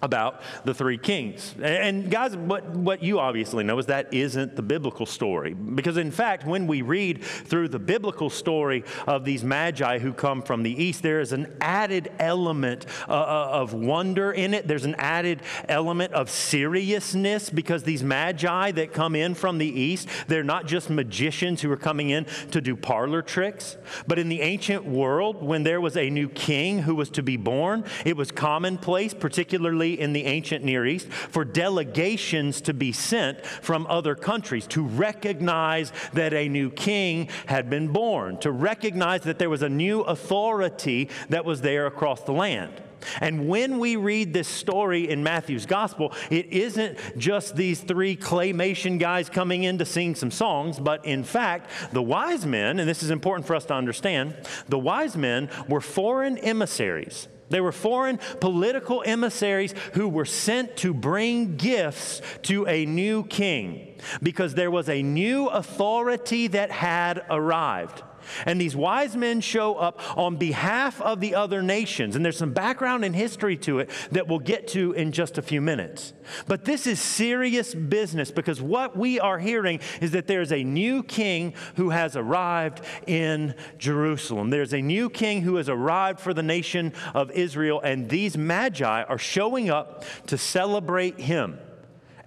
about 0.00 0.42
the 0.64 0.72
three 0.72 0.98
kings. 0.98 1.54
And 1.60 2.10
guys, 2.10 2.36
what, 2.36 2.68
what 2.70 3.02
you 3.02 3.18
obviously 3.18 3.64
know 3.64 3.78
is 3.78 3.86
that 3.86 4.12
isn't 4.14 4.54
the 4.54 4.62
biblical 4.62 5.06
story. 5.06 5.54
Because 5.54 5.96
in 5.96 6.10
fact, 6.10 6.46
when 6.46 6.66
we 6.66 6.82
read 6.82 7.22
through 7.22 7.68
the 7.68 7.78
biblical 7.78 8.30
story 8.30 8.84
of 9.06 9.24
these 9.24 9.42
magi 9.42 9.98
who 9.98 10.12
come 10.12 10.42
from 10.42 10.62
the 10.62 10.70
east, 10.70 11.02
there 11.02 11.20
is 11.20 11.32
an 11.32 11.52
added 11.60 12.12
element 12.18 12.86
uh, 13.08 13.12
uh, 13.12 13.48
of 13.52 13.74
wonder 13.74 14.30
in 14.30 14.54
it. 14.54 14.68
There's 14.68 14.84
an 14.84 14.94
added 14.96 15.42
element 15.68 16.12
of 16.12 16.30
seriousness 16.30 17.50
because 17.50 17.82
these 17.82 18.04
magi 18.04 18.70
that 18.72 18.92
come 18.92 19.16
in 19.16 19.34
from 19.34 19.58
the 19.58 19.66
east, 19.66 20.08
they're 20.28 20.44
not 20.44 20.66
just 20.66 20.90
magicians 20.90 21.60
who 21.60 21.72
are 21.72 21.76
coming 21.76 22.10
in 22.10 22.26
to 22.52 22.60
do 22.60 22.76
parlor 22.76 23.22
tricks. 23.22 23.76
But 24.06 24.18
in 24.18 24.28
the 24.28 24.42
ancient 24.42 24.84
world, 24.84 25.42
when 25.42 25.64
there 25.64 25.80
was 25.80 25.96
a 25.96 26.08
new 26.08 26.28
king 26.28 26.82
who 26.82 26.94
was 26.94 27.10
to 27.10 27.22
be 27.22 27.36
born, 27.36 27.84
it 28.04 28.16
was 28.16 28.30
commonplace, 28.30 29.12
particularly 29.12 29.87
in 29.94 30.12
the 30.12 30.24
ancient 30.24 30.64
Near 30.64 30.86
East 30.86 31.08
for 31.08 31.44
delegations 31.44 32.60
to 32.62 32.74
be 32.74 32.92
sent 32.92 33.44
from 33.44 33.86
other 33.88 34.14
countries 34.14 34.66
to 34.68 34.84
recognize 34.84 35.92
that 36.12 36.32
a 36.32 36.48
new 36.48 36.70
king 36.70 37.28
had 37.46 37.70
been 37.70 37.88
born, 37.88 38.38
to 38.38 38.50
recognize 38.50 39.22
that 39.22 39.38
there 39.38 39.50
was 39.50 39.62
a 39.62 39.68
new 39.68 40.00
authority 40.00 41.08
that 41.28 41.44
was 41.44 41.60
there 41.60 41.86
across 41.86 42.22
the 42.22 42.32
land. 42.32 42.72
And 43.20 43.48
when 43.48 43.78
we 43.78 43.96
read 43.96 44.32
this 44.32 44.48
story 44.48 45.08
in 45.08 45.22
Matthew's 45.22 45.66
gospel, 45.66 46.12
it 46.30 46.46
isn't 46.46 46.98
just 47.16 47.56
these 47.56 47.80
three 47.80 48.16
claymation 48.16 48.98
guys 48.98 49.28
coming 49.28 49.64
in 49.64 49.78
to 49.78 49.84
sing 49.84 50.14
some 50.14 50.30
songs, 50.30 50.78
but 50.78 51.04
in 51.04 51.24
fact, 51.24 51.70
the 51.92 52.02
wise 52.02 52.44
men, 52.44 52.78
and 52.78 52.88
this 52.88 53.02
is 53.02 53.10
important 53.10 53.46
for 53.46 53.54
us 53.54 53.64
to 53.66 53.74
understand, 53.74 54.34
the 54.68 54.78
wise 54.78 55.16
men 55.16 55.48
were 55.68 55.80
foreign 55.80 56.38
emissaries 56.38 57.28
they 57.50 57.60
were 57.60 57.72
foreign 57.72 58.18
political 58.40 59.02
emissaries 59.04 59.74
who 59.94 60.08
were 60.08 60.24
sent 60.24 60.76
to 60.78 60.92
bring 60.94 61.56
gifts 61.56 62.20
to 62.42 62.66
a 62.66 62.84
new 62.86 63.24
king 63.24 63.96
because 64.22 64.54
there 64.54 64.70
was 64.70 64.88
a 64.88 65.02
new 65.02 65.46
authority 65.48 66.46
that 66.48 66.70
had 66.70 67.24
arrived. 67.30 68.02
And 68.46 68.60
these 68.60 68.76
wise 68.76 69.16
men 69.16 69.40
show 69.40 69.74
up 69.74 70.00
on 70.16 70.36
behalf 70.36 71.00
of 71.00 71.20
the 71.20 71.34
other 71.34 71.62
nations. 71.62 72.16
And 72.16 72.24
there's 72.24 72.38
some 72.38 72.52
background 72.52 73.04
and 73.04 73.14
history 73.14 73.56
to 73.58 73.80
it 73.80 73.90
that 74.12 74.28
we'll 74.28 74.38
get 74.38 74.68
to 74.68 74.92
in 74.92 75.12
just 75.12 75.38
a 75.38 75.42
few 75.42 75.60
minutes. 75.60 76.12
But 76.46 76.64
this 76.64 76.86
is 76.86 77.00
serious 77.00 77.74
business 77.74 78.30
because 78.30 78.60
what 78.60 78.96
we 78.96 79.18
are 79.20 79.38
hearing 79.38 79.80
is 80.00 80.10
that 80.12 80.26
there's 80.26 80.52
a 80.52 80.62
new 80.62 81.02
king 81.02 81.54
who 81.76 81.90
has 81.90 82.16
arrived 82.16 82.80
in 83.06 83.54
Jerusalem. 83.78 84.50
There's 84.50 84.74
a 84.74 84.82
new 84.82 85.10
king 85.10 85.42
who 85.42 85.56
has 85.56 85.68
arrived 85.68 86.20
for 86.20 86.34
the 86.34 86.42
nation 86.42 86.92
of 87.14 87.30
Israel, 87.30 87.80
and 87.80 88.08
these 88.08 88.36
magi 88.36 89.02
are 89.02 89.18
showing 89.18 89.70
up 89.70 90.04
to 90.26 90.38
celebrate 90.38 91.18
him. 91.18 91.58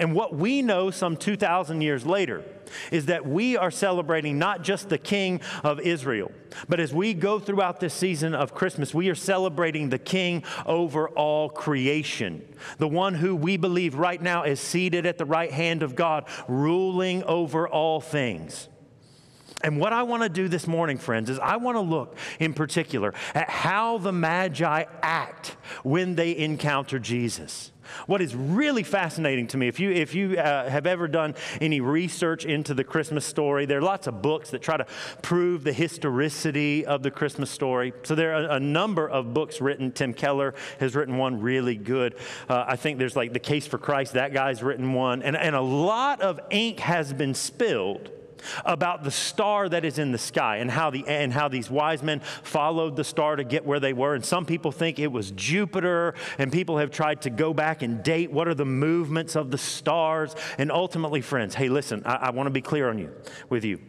And 0.02 0.16
what 0.16 0.34
we 0.34 0.64
know 0.64 0.90
some 0.90 1.16
2,000 1.16 1.82
years 1.82 2.08
later 2.08 2.44
is 2.92 3.06
that 3.06 3.24
we 3.24 3.56
are 3.56 3.70
celebrating 3.70 4.40
not 4.40 4.64
just 4.64 4.90
the 4.90 4.98
King 4.98 5.42
of 5.64 5.80
Israel, 5.80 6.32
but 6.68 6.80
as 6.80 6.92
we 6.92 7.14
go 7.14 7.38
throughout 7.38 7.80
this 7.80 7.94
season 7.94 8.34
of 8.34 8.56
Christmas, 8.56 8.96
we 8.96 9.10
are 9.10 9.16
celebrating 9.16 9.90
the 9.90 10.00
King 10.00 10.44
over 10.66 11.08
all 11.10 11.50
creation, 11.50 12.42
the 12.80 12.88
one 12.88 13.14
who 13.14 13.36
we 13.36 13.58
believe 13.58 13.94
right 13.94 14.20
now 14.20 14.42
is 14.42 14.60
seated 14.60 15.06
at 15.06 15.20
the 15.20 15.26
right 15.26 15.52
hand 15.52 15.84
of 15.84 15.96
God, 15.96 16.28
ruling 16.48 17.22
over 17.26 17.70
all 17.70 18.02
things. 18.02 18.70
And 19.64 19.80
what 19.80 19.94
I 19.94 20.04
want 20.04 20.24
to 20.24 20.30
do 20.30 20.48
this 20.48 20.68
morning, 20.68 20.98
friends, 20.98 21.30
is 21.30 21.40
I 21.40 21.58
want 21.58 21.76
to 21.76 21.82
look 21.82 22.18
in 22.40 22.54
particular 22.54 23.14
at 23.34 23.50
how 23.50 23.98
the 23.98 24.12
Magi 24.12 24.86
act 25.02 25.56
when 25.84 26.16
they 26.16 26.38
encounter 26.38 27.00
Jesus. 27.00 27.72
What 28.08 28.22
is 28.22 28.36
really 28.36 28.84
fascinating 28.84 29.48
to 29.48 29.58
me, 29.58 29.68
if 29.68 29.80
you, 29.80 29.92
if 29.92 30.16
you 30.16 30.38
uh, 30.38 30.70
have 30.70 30.86
ever 30.86 31.08
done 31.08 31.36
any 31.60 31.82
research 31.82 32.46
into 32.46 32.74
the 32.74 32.84
Christmas 32.84 33.26
story, 33.26 33.66
there 33.66 33.80
are 33.80 33.82
lots 33.82 34.08
of 34.08 34.22
books 34.22 34.52
that 34.52 34.62
try 34.62 34.78
to 34.78 34.86
prove 35.22 35.64
the 35.64 35.74
historicity 35.74 36.86
of 36.86 37.04
the 37.04 37.12
Christmas 37.12 37.50
story. 37.50 37.94
So 38.04 38.16
there 38.16 38.34
are 38.34 38.56
a 38.56 38.60
number 38.60 39.10
of 39.10 39.34
books 39.34 39.62
written. 39.62 39.92
Tim 39.92 40.14
Keller 40.14 40.54
has 40.80 40.96
written 40.96 41.18
one 41.18 41.42
really 41.42 41.76
good. 41.76 42.16
Uh, 42.48 42.66
I 42.68 42.76
think 42.76 42.98
there's 42.98 43.16
like 43.16 43.34
The 43.34 43.40
Case 43.40 43.68
for 43.68 43.78
Christ, 43.78 44.14
that 44.14 44.34
guy's 44.34 44.64
written 44.64 44.94
one. 44.94 45.22
And, 45.22 45.36
and 45.36 45.56
a 45.56 45.62
lot 45.62 46.22
of 46.22 46.40
ink 46.50 46.80
has 46.80 47.14
been 47.14 47.34
spilled 47.34 48.10
about 48.66 49.04
the 49.04 49.12
star 49.12 49.70
that 49.70 49.86
is 49.86 50.00
in 50.00 50.12
the 50.12 50.18
sky 50.18 50.58
and 50.58 50.70
how, 50.70 50.90
the, 50.90 51.08
and 51.08 51.34
how 51.34 51.48
these 51.48 51.70
wise 51.70 52.04
men 52.04 52.20
followed 52.44 52.96
the 52.96 53.04
star 53.04 53.36
to 53.36 53.44
get 53.44 53.66
where 53.66 53.80
they 53.80 53.94
were. 53.94 54.16
And 54.16 54.24
some 54.24 54.46
people 54.46 54.72
think 54.72 55.00
it 55.00 55.12
was 55.12 55.32
Jupiter, 55.32 56.14
and 56.38 56.52
people 56.52 56.78
have 56.78 56.92
tried 56.92 57.22
to 57.24 57.30
go 57.30 57.54
back 57.54 57.82
and 57.82 58.04
date 58.04 58.32
what 58.32 58.48
are 58.48 58.54
the 58.54 58.66
movements 58.66 59.36
of 59.36 59.52
the 59.52 59.58
stars. 59.58 60.36
And 60.58 60.72
ultimately, 60.72 61.22
friends, 61.22 61.56
hey, 61.56 61.70
listen, 61.70 62.04
I, 62.06 62.16
I 62.16 62.30
want 62.32 62.48
to 62.48 62.52
be 62.52 62.62
clear 62.62 62.90
on 62.90 62.98
you 62.98 63.12
with 63.50 63.64
you. 63.64 63.80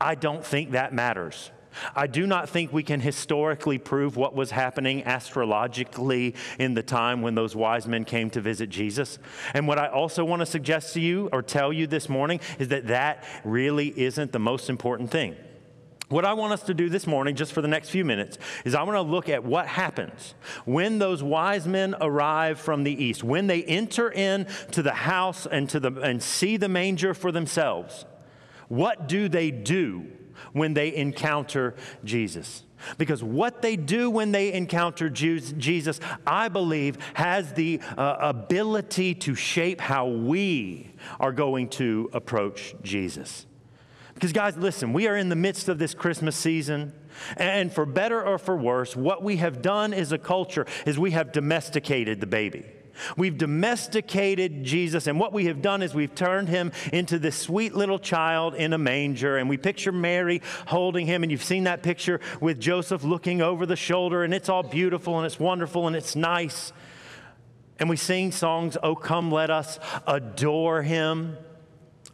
I 0.00 0.14
don't 0.14 0.44
think 0.44 0.72
that 0.72 0.92
matters 0.92 1.50
I 1.94 2.06
do 2.06 2.26
not 2.26 2.48
think 2.48 2.72
we 2.72 2.82
can 2.82 3.00
historically 3.00 3.78
prove 3.78 4.16
what 4.16 4.34
was 4.34 4.50
happening 4.50 5.04
astrologically 5.04 6.34
in 6.58 6.74
the 6.74 6.82
time 6.82 7.22
when 7.22 7.34
those 7.34 7.56
wise 7.56 7.86
men 7.86 8.04
came 8.04 8.30
to 8.30 8.40
visit 8.40 8.70
Jesus. 8.70 9.18
And 9.54 9.66
what 9.66 9.78
I 9.78 9.88
also 9.88 10.24
want 10.24 10.40
to 10.40 10.46
suggest 10.46 10.94
to 10.94 11.00
you 11.00 11.28
or 11.32 11.42
tell 11.42 11.72
you 11.72 11.86
this 11.86 12.08
morning 12.08 12.40
is 12.58 12.68
that 12.68 12.88
that 12.88 13.24
really 13.44 13.88
isn't 13.98 14.32
the 14.32 14.38
most 14.38 14.68
important 14.70 15.10
thing. 15.10 15.36
What 16.12 16.26
I 16.26 16.34
want 16.34 16.52
us 16.52 16.62
to 16.64 16.74
do 16.74 16.90
this 16.90 17.06
morning, 17.06 17.36
just 17.36 17.54
for 17.54 17.62
the 17.62 17.68
next 17.68 17.88
few 17.88 18.04
minutes, 18.04 18.36
is 18.66 18.74
I 18.74 18.82
want 18.82 18.96
to 18.96 19.00
look 19.02 19.30
at 19.30 19.44
what 19.44 19.66
happens 19.66 20.34
when 20.66 20.98
those 20.98 21.22
wise 21.22 21.66
men 21.66 21.94
arrive 22.02 22.60
from 22.60 22.84
the 22.84 22.92
east, 22.92 23.24
when 23.24 23.46
they 23.46 23.64
enter 23.64 24.12
in 24.12 24.46
to 24.72 24.82
the 24.82 24.92
house 24.92 25.46
and, 25.46 25.70
to 25.70 25.80
the, 25.80 25.90
and 26.02 26.22
see 26.22 26.58
the 26.58 26.68
manger 26.68 27.14
for 27.14 27.32
themselves. 27.32 28.04
What 28.68 29.08
do 29.08 29.26
they 29.28 29.50
do 29.50 30.06
when 30.52 30.74
they 30.74 30.94
encounter 30.94 31.74
Jesus? 32.04 32.64
Because 32.98 33.22
what 33.22 33.62
they 33.62 33.76
do 33.76 34.10
when 34.10 34.32
they 34.32 34.52
encounter 34.52 35.08
Jesus, 35.08 36.00
I 36.26 36.48
believe, 36.48 36.98
has 37.14 37.52
the 37.52 37.80
uh, 37.96 38.16
ability 38.20 39.14
to 39.14 39.34
shape 39.34 39.80
how 39.80 40.08
we 40.08 40.92
are 41.20 41.32
going 41.32 41.68
to 41.70 42.10
approach 42.12 42.74
Jesus. 42.82 43.46
Because, 44.14 44.32
guys, 44.32 44.56
listen, 44.56 44.92
we 44.92 45.08
are 45.08 45.16
in 45.16 45.28
the 45.28 45.36
midst 45.36 45.68
of 45.68 45.78
this 45.78 45.94
Christmas 45.94 46.36
season. 46.36 46.92
And 47.36 47.72
for 47.72 47.86
better 47.86 48.22
or 48.22 48.38
for 48.38 48.56
worse, 48.56 48.96
what 48.96 49.22
we 49.22 49.36
have 49.36 49.62
done 49.62 49.92
as 49.92 50.12
a 50.12 50.18
culture 50.18 50.66
is 50.86 50.98
we 50.98 51.12
have 51.12 51.32
domesticated 51.32 52.20
the 52.20 52.26
baby. 52.26 52.64
We've 53.16 53.36
domesticated 53.36 54.64
Jesus, 54.64 55.06
and 55.06 55.18
what 55.18 55.32
we 55.32 55.46
have 55.46 55.62
done 55.62 55.82
is 55.82 55.94
we've 55.94 56.14
turned 56.14 56.48
him 56.48 56.72
into 56.92 57.18
this 57.18 57.36
sweet 57.36 57.74
little 57.74 57.98
child 57.98 58.54
in 58.54 58.72
a 58.72 58.78
manger. 58.78 59.36
And 59.36 59.48
we 59.48 59.56
picture 59.56 59.92
Mary 59.92 60.42
holding 60.66 61.06
him, 61.06 61.22
and 61.22 61.32
you've 61.32 61.44
seen 61.44 61.64
that 61.64 61.82
picture 61.82 62.20
with 62.40 62.60
Joseph 62.60 63.04
looking 63.04 63.42
over 63.42 63.66
the 63.66 63.76
shoulder, 63.76 64.24
and 64.24 64.34
it's 64.34 64.48
all 64.48 64.62
beautiful 64.62 65.18
and 65.18 65.26
it's 65.26 65.40
wonderful 65.40 65.86
and 65.86 65.96
it's 65.96 66.16
nice. 66.16 66.72
And 67.78 67.88
we 67.88 67.96
sing 67.96 68.32
songs, 68.32 68.76
Oh, 68.82 68.94
come, 68.94 69.32
let 69.32 69.50
us 69.50 69.78
adore 70.06 70.82
him. 70.82 71.36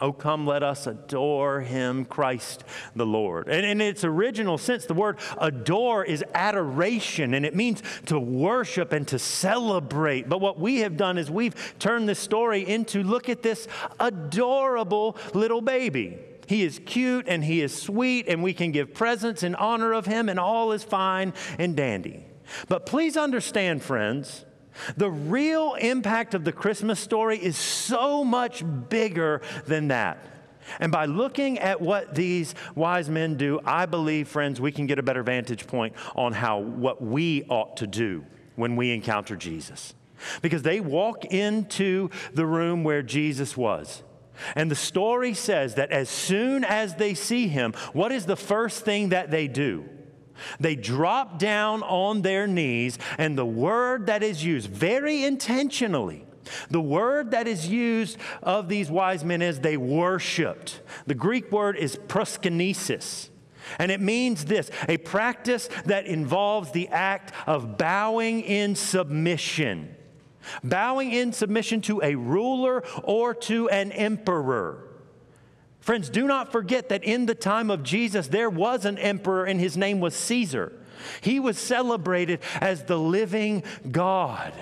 Oh, 0.01 0.13
come, 0.13 0.47
let 0.47 0.63
us 0.63 0.87
adore 0.87 1.61
him, 1.61 2.05
Christ 2.05 2.63
the 2.95 3.07
Lord. 3.07 3.49
And 3.49 3.67
in 3.67 3.81
its 3.81 4.05
original 4.05 4.57
sense, 4.57 4.87
the 4.87 4.95
word 4.95 5.19
adore 5.39 6.05
is 6.05 6.25
adoration, 6.35 7.35
and 7.35 7.45
it 7.45 7.57
means 7.57 7.83
to 8.07 8.19
worship 8.19 8.93
and 8.93 9.09
to 9.09 9.19
celebrate. 9.19 10.29
But 10.29 10.41
what 10.41 10.59
we 10.59 10.79
have 10.81 10.97
done 10.97 11.19
is 11.19 11.31
we've 11.31 11.75
turned 11.81 12.09
this 12.09 12.21
story 12.21 12.67
into 12.67 13.03
look 13.03 13.29
at 13.29 13.43
this 13.43 13.67
adorable 13.99 15.17
little 15.35 15.61
baby. 15.61 16.19
He 16.47 16.63
is 16.63 16.81
cute 16.87 17.27
and 17.29 17.45
he 17.45 17.61
is 17.61 17.77
sweet, 17.77 18.29
and 18.29 18.43
we 18.43 18.55
can 18.55 18.71
give 18.71 18.95
presents 18.95 19.43
in 19.43 19.57
honor 19.57 19.93
of 19.93 20.07
him, 20.07 20.29
and 20.29 20.39
all 20.39 20.71
is 20.71 20.85
fine 20.85 21.35
and 21.59 21.77
dandy. 21.77 22.25
But 22.69 22.87
please 22.87 23.17
understand, 23.17 23.83
friends, 23.83 24.45
the 24.97 25.11
real 25.11 25.75
impact 25.75 26.35
of 26.35 26.45
the 26.45 26.53
Christmas 26.53 27.01
story 27.01 27.39
is 27.39 27.57
so 27.57 28.25
much 28.25 28.65
bigger 28.89 29.41
than 29.67 29.89
that. 29.89 30.19
And 30.81 30.93
by 30.93 31.07
looking 31.07 31.59
at 31.59 31.81
what 31.81 32.15
these 32.15 32.55
wise 32.75 33.09
men 33.09 33.37
do, 33.37 33.61
I 33.65 33.87
believe, 33.87 34.29
friends, 34.29 34.61
we 34.61 34.73
can 34.73 34.87
get 34.87 34.99
a 34.99 35.03
better 35.03 35.23
vantage 35.23 35.67
point 35.67 35.95
on 36.15 36.33
how 36.33 36.59
what 36.59 37.03
we 37.03 37.45
ought 37.49 37.79
to 37.79 37.87
do 37.87 38.25
when 38.57 38.77
we 38.77 38.93
encounter 38.93 39.37
Jesus. 39.37 39.95
Because 40.43 40.63
they 40.63 40.81
walk 40.81 41.25
into 41.27 42.11
the 42.35 42.45
room 42.45 42.85
where 42.85 43.03
Jesus 43.03 43.57
was. 43.57 44.03
And 44.55 44.71
the 44.71 44.77
story 44.77 45.35
says 45.35 45.77
that 45.77 45.91
as 45.91 46.09
soon 46.09 46.65
as 46.65 46.95
they 46.95 47.15
see 47.15 47.49
him, 47.49 47.73
what 47.93 48.13
is 48.13 48.27
the 48.27 48.37
first 48.37 48.85
thing 48.85 49.09
that 49.11 49.31
they 49.31 49.49
do? 49.49 49.89
They 50.61 50.77
drop 50.77 51.39
down 51.39 51.83
on 51.83 52.23
their 52.23 52.47
knees, 52.47 52.99
and 53.19 53.37
the 53.37 53.47
word 53.47 54.07
that 54.07 54.23
is 54.23 54.45
used 54.45 54.71
very 54.71 55.25
intentionally, 55.25 56.25
the 56.71 56.81
word 56.81 57.33
that 57.33 57.47
is 57.47 57.69
used 57.69 58.17
of 58.43 58.69
these 58.69 58.91
wise 58.91 59.25
men 59.25 59.43
is 59.43 59.61
they 59.61 59.77
worshiped. 59.77 60.81
The 61.07 61.15
Greek 61.15 61.51
word 61.53 61.77
is 61.77 61.97
proskynesis. 61.97 63.29
And 63.79 63.91
it 63.91 64.01
means 64.01 64.47
this 64.47 64.71
a 64.89 64.97
practice 64.97 65.69
that 65.85 66.07
involves 66.07 66.73
the 66.73 66.89
act 66.89 67.33
of 67.47 67.77
bowing 67.77 68.41
in 68.41 68.75
submission. 68.75 69.95
Bowing 70.65 71.13
in 71.13 71.33
submission 71.33 71.83
to 71.83 72.01
a 72.03 72.15
ruler 72.15 72.83
or 73.03 73.35
to 73.35 73.69
an 73.69 73.93
emperor. 73.93 74.88
Friends, 75.81 76.11
do 76.11 76.27
not 76.27 76.53
forget 76.53 76.89
that 76.89 77.05
in 77.05 77.27
the 77.27 77.35
time 77.35 77.71
of 77.71 77.83
Jesus, 77.83 78.29
there 78.29 78.51
was 78.51 78.85
an 78.85 78.99
emperor 78.99 79.45
and 79.45 79.61
his 79.61 79.77
name 79.77 80.01
was 80.01 80.15
Caesar. 80.15 80.73
He 81.21 81.41
was 81.41 81.59
celebrated 81.59 82.41
as 82.61 82.85
the 82.85 82.99
living 82.99 83.63
God. 83.91 84.53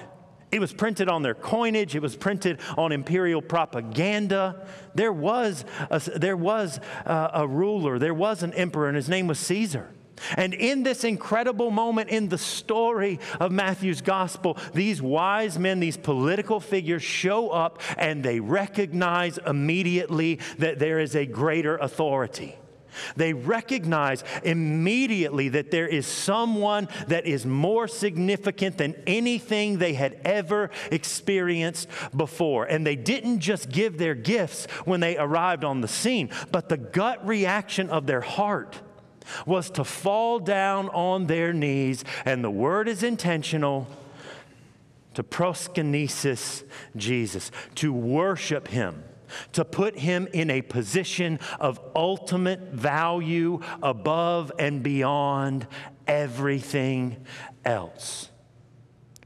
It 0.53 0.61
was 0.61 0.73
printed 0.73 1.09
on 1.09 1.23
their 1.23 1.35
coinage, 1.35 1.97
it 1.97 2.03
was 2.03 2.17
printed 2.17 2.61
on 2.79 2.93
imperial 2.93 3.43
propaganda. 3.43 4.67
There 4.95 5.13
was 5.13 5.65
a, 5.91 5.99
there 5.99 6.37
was 6.37 6.79
a, 7.05 7.31
a 7.35 7.49
ruler, 7.49 7.99
there 7.99 8.15
was 8.15 8.43
an 8.43 8.53
emperor, 8.55 8.87
and 8.87 8.97
his 8.97 9.09
name 9.09 9.27
was 9.27 9.39
Caesar. 9.41 9.91
And 10.37 10.55
in 10.55 10.83
this 10.83 11.05
incredible 11.05 11.71
moment 11.71 12.11
in 12.11 12.29
the 12.29 12.39
story 12.39 13.21
of 13.41 13.53
Matthew's 13.53 14.01
gospel, 14.01 14.57
these 14.73 15.03
wise 15.03 15.59
men, 15.59 15.81
these 15.81 15.97
political 15.97 16.61
figures 16.61 17.03
show 17.03 17.51
up 17.51 17.81
and 17.99 18.23
they 18.23 18.41
recognize 18.41 19.39
immediately 19.39 20.41
that 20.59 20.79
there 20.79 21.01
is 21.01 21.15
a 21.15 21.27
greater 21.27 21.77
authority. 21.77 22.57
They 23.15 23.33
recognize 23.35 24.25
immediately 24.43 25.51
that 25.51 25.71
there 25.71 25.87
is 25.87 26.07
someone 26.07 26.89
that 27.09 27.27
is 27.27 27.45
more 27.45 27.89
significant 27.89 28.79
than 28.79 28.95
anything 29.07 29.79
they 29.79 29.95
had 29.95 30.19
ever 30.25 30.71
experienced 30.91 31.89
before. 32.17 32.65
And 32.65 32.87
they 32.87 32.97
didn't 32.97 33.41
just 33.41 33.69
give 33.69 33.99
their 33.99 34.15
gifts 34.15 34.67
when 34.85 35.01
they 35.01 35.19
arrived 35.19 35.65
on 35.65 35.81
the 35.81 35.89
scene, 35.89 36.31
but 36.51 36.69
the 36.69 36.79
gut 36.79 37.27
reaction 37.27 37.91
of 37.91 38.07
their 38.07 38.23
heart 38.23 38.81
was 39.47 39.71
to 39.71 39.85
fall 39.85 40.39
down 40.39 40.89
on 40.91 41.27
their 41.27 41.53
knees, 41.53 42.05
and 42.25 42.43
the 42.43 42.51
word 42.51 42.89
is 42.89 43.03
intentional 43.03 43.87
to 45.15 45.23
proskynesis 45.23 46.63
Jesus, 46.95 47.51
to 47.77 47.93
worship 47.93 48.69
him, 48.69 49.03
to 49.53 49.65
put 49.65 49.99
him 49.99 50.29
in 50.33 50.51
a 50.51 50.61
position 50.61 51.41
of 51.59 51.81
ultimate 51.95 52.61
value 52.73 53.61
above 53.83 54.53
and 54.59 54.83
beyond 54.83 55.67
everything 56.07 57.17
else. 57.65 58.29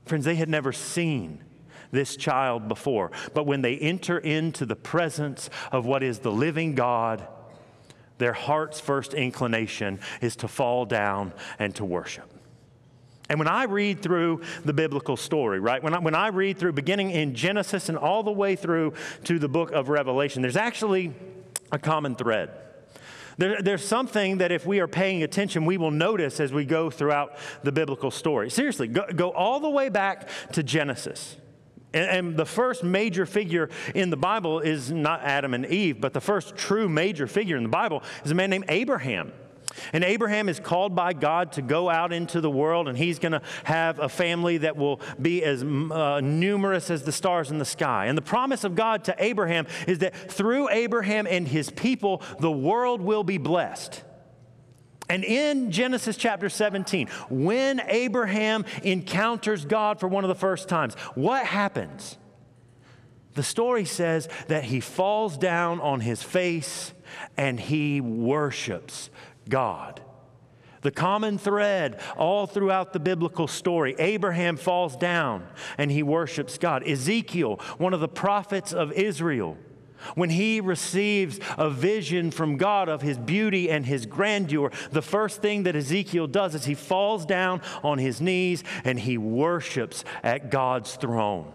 Friends, 0.07 0.25
they 0.25 0.37
had 0.37 0.49
never 0.49 0.73
seen 0.73 1.42
this 1.90 2.16
child 2.16 2.69
before, 2.69 3.11
but 3.35 3.47
when 3.47 3.62
they 3.62 3.76
enter 3.76 4.19
into 4.19 4.64
the 4.64 4.76
presence 4.76 5.50
of 5.73 5.87
what 5.87 6.04
is 6.04 6.21
the 6.21 6.30
living 6.30 6.76
God, 6.76 7.26
their 8.20 8.32
heart's 8.32 8.78
first 8.78 9.14
inclination 9.14 9.98
is 10.20 10.36
to 10.36 10.48
fall 10.48 10.84
down 10.84 11.32
and 11.58 11.74
to 11.74 11.84
worship. 11.84 12.30
And 13.28 13.38
when 13.38 13.48
I 13.48 13.64
read 13.64 14.02
through 14.02 14.42
the 14.64 14.72
biblical 14.72 15.16
story, 15.16 15.60
right, 15.60 15.82
when 15.82 15.94
I, 15.94 15.98
when 15.98 16.14
I 16.14 16.28
read 16.28 16.58
through 16.58 16.72
beginning 16.72 17.10
in 17.10 17.34
Genesis 17.34 17.88
and 17.88 17.96
all 17.96 18.22
the 18.22 18.32
way 18.32 18.56
through 18.56 18.94
to 19.24 19.38
the 19.38 19.48
book 19.48 19.70
of 19.72 19.88
Revelation, 19.88 20.42
there's 20.42 20.56
actually 20.56 21.12
a 21.72 21.78
common 21.78 22.14
thread. 22.16 22.50
There, 23.38 23.62
there's 23.62 23.86
something 23.86 24.38
that 24.38 24.52
if 24.52 24.66
we 24.66 24.80
are 24.80 24.88
paying 24.88 25.22
attention, 25.22 25.64
we 25.64 25.78
will 25.78 25.92
notice 25.92 26.40
as 26.40 26.52
we 26.52 26.64
go 26.64 26.90
throughout 26.90 27.36
the 27.62 27.72
biblical 27.72 28.10
story. 28.10 28.50
Seriously, 28.50 28.88
go, 28.88 29.06
go 29.14 29.30
all 29.30 29.60
the 29.60 29.70
way 29.70 29.88
back 29.88 30.28
to 30.52 30.62
Genesis. 30.62 31.36
And, 31.92 32.37
the 32.37 32.47
first 32.47 32.85
major 32.85 33.26
figure 33.26 33.68
in 33.94 34.11
the 34.11 34.16
Bible 34.16 34.61
is 34.61 34.90
not 34.90 35.23
Adam 35.23 35.54
and 35.54 35.66
Eve, 35.66 36.00
but 36.00 36.12
the 36.12 36.20
first 36.20 36.56
true 36.56 36.88
major 36.88 37.26
figure 37.26 37.56
in 37.56 37.64
the 37.64 37.68
Bible 37.68 38.02
is 38.25 38.30
a 38.30 38.35
man 38.35 38.50
named 38.50 38.66
Abraham. 38.68 39.32
And 39.92 40.04
Abraham 40.04 40.49
is 40.49 40.61
called 40.61 40.94
by 40.94 41.12
God 41.12 41.52
to 41.52 41.62
go 41.62 41.88
out 41.88 42.12
into 42.12 42.40
the 42.40 42.50
world, 42.50 42.88
and 42.88 42.97
he's 42.97 43.18
going 43.18 43.32
to 43.32 43.42
have 43.64 43.99
a 43.99 44.09
family 44.09 44.59
that 44.59 44.76
will 44.76 45.00
be 45.20 45.44
as 45.44 45.62
uh, 45.62 46.20
numerous 46.23 46.90
as 46.90 47.04
the 47.04 47.12
stars 47.12 47.50
in 47.50 47.59
the 47.59 47.64
sky. 47.64 48.06
And 48.06 48.16
the 48.16 48.23
promise 48.23 48.64
of 48.64 48.75
God 48.75 49.04
to 49.04 49.14
Abraham 49.18 49.66
is 49.87 49.99
that 49.99 50.14
through 50.14 50.68
Abraham 50.70 51.26
and 51.26 51.47
his 51.47 51.70
people, 51.70 52.23
the 52.38 52.50
world 52.50 53.00
will 53.00 53.25
be 53.25 53.38
blessed. 53.38 54.02
And 55.10 55.24
in 55.24 55.72
Genesis 55.72 56.16
chapter 56.16 56.48
17, 56.48 57.08
when 57.28 57.82
Abraham 57.88 58.64
encounters 58.84 59.64
God 59.64 59.98
for 59.98 60.06
one 60.06 60.22
of 60.22 60.28
the 60.28 60.36
first 60.36 60.68
times, 60.68 60.94
what 61.16 61.44
happens? 61.44 62.16
The 63.34 63.42
story 63.42 63.84
says 63.84 64.28
that 64.46 64.62
he 64.62 64.78
falls 64.78 65.36
down 65.36 65.80
on 65.80 65.98
his 65.98 66.22
face 66.22 66.92
and 67.36 67.58
he 67.58 68.00
worships 68.00 69.10
God. 69.48 70.00
The 70.82 70.92
common 70.92 71.38
thread 71.38 72.00
all 72.16 72.46
throughout 72.46 72.92
the 72.92 73.00
biblical 73.00 73.48
story 73.48 73.96
Abraham 73.98 74.56
falls 74.56 74.96
down 74.96 75.44
and 75.76 75.90
he 75.90 76.04
worships 76.04 76.56
God. 76.56 76.86
Ezekiel, 76.86 77.56
one 77.78 77.94
of 77.94 78.00
the 78.00 78.08
prophets 78.08 78.72
of 78.72 78.92
Israel, 78.92 79.58
When 80.14 80.30
he 80.30 80.61
receives 80.61 81.38
a 81.59 81.71
vision 81.71 82.30
from 82.30 82.57
God 82.57 82.88
of 82.88 83.02
his 83.02 83.19
beauty 83.19 83.71
and 83.71 83.87
his 83.87 84.07
grandeur, 84.07 84.71
the 84.90 85.02
first 85.02 85.42
thing 85.42 85.64
that 85.64 85.76
Ezekiel 85.76 86.26
does 86.26 86.54
is 86.54 86.64
he 86.64 86.75
falls 86.75 87.26
down 87.26 87.61
on 87.83 87.99
his 87.99 88.21
knees 88.21 88.64
and 88.85 88.99
he 88.99 89.19
worships 89.19 90.04
at 90.23 90.50
God's 90.50 90.97
throne. 90.97 91.52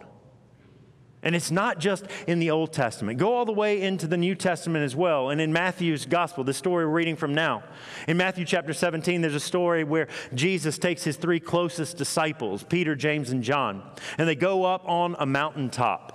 And 1.25 1.36
it's 1.36 1.50
not 1.50 1.80
just 1.80 2.06
in 2.28 2.38
the 2.38 2.52
Old 2.52 2.72
Testament. 2.72 3.18
Go 3.18 3.34
all 3.34 3.46
the 3.46 3.52
way 3.52 3.82
into 3.82 4.06
the 4.06 4.16
New 4.16 4.36
Testament 4.36 4.86
as 4.86 4.96
well. 4.96 5.32
And 5.32 5.42
in 5.42 5.52
Matthew's 5.52 6.06
gospel, 6.06 6.44
the 6.44 6.54
story 6.54 6.86
we're 6.86 6.92
reading 6.92 7.16
from 7.16 7.34
now. 7.34 7.64
In 8.08 8.16
Matthew 8.16 8.46
chapter 8.46 8.74
17, 8.74 9.22
there's 9.22 9.34
a 9.34 9.40
story 9.40 9.84
where 9.84 10.08
Jesus 10.36 10.78
takes 10.78 11.04
his 11.04 11.18
three 11.18 11.40
closest 11.40 11.98
disciples, 11.98 12.64
Peter, 12.64 12.96
James, 12.96 13.32
and 13.32 13.42
John, 13.42 13.82
and 14.20 14.28
they 14.28 14.36
go 14.36 14.66
up 14.66 14.88
on 14.88 15.16
a 15.18 15.25
mountaintop. 15.25 16.14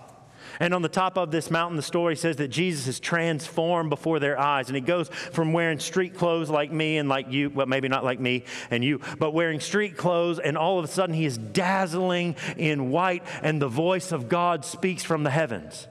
And 0.60 0.74
on 0.74 0.82
the 0.82 0.88
top 0.90 1.16
of 1.16 1.30
this 1.30 1.50
mountain, 1.50 1.76
the 1.76 1.82
story 1.82 2.14
says 2.14 2.36
that 2.36 2.48
Jesus 2.48 2.86
is 2.86 3.00
transformed 3.00 3.88
before 3.88 4.18
their 4.18 4.38
eyes. 4.38 4.68
And 4.68 4.76
he 4.76 4.82
goes 4.82 5.08
from 5.08 5.54
wearing 5.54 5.78
street 5.78 6.14
clothes 6.14 6.50
like 6.50 6.70
me 6.70 6.98
and 6.98 7.08
like 7.08 7.32
you, 7.32 7.48
well, 7.48 7.66
maybe 7.66 7.88
not 7.88 8.04
like 8.04 8.20
me 8.20 8.44
and 8.70 8.84
you, 8.84 9.00
but 9.18 9.32
wearing 9.32 9.58
street 9.58 9.96
clothes. 9.96 10.38
And 10.38 10.58
all 10.58 10.78
of 10.78 10.84
a 10.84 10.88
sudden, 10.88 11.14
he 11.14 11.24
is 11.24 11.38
dazzling 11.38 12.36
in 12.58 12.90
white, 12.90 13.24
and 13.42 13.60
the 13.60 13.68
voice 13.68 14.12
of 14.12 14.28
God 14.28 14.66
speaks 14.66 15.02
from 15.02 15.22
the 15.22 15.30
heavens. 15.30 15.88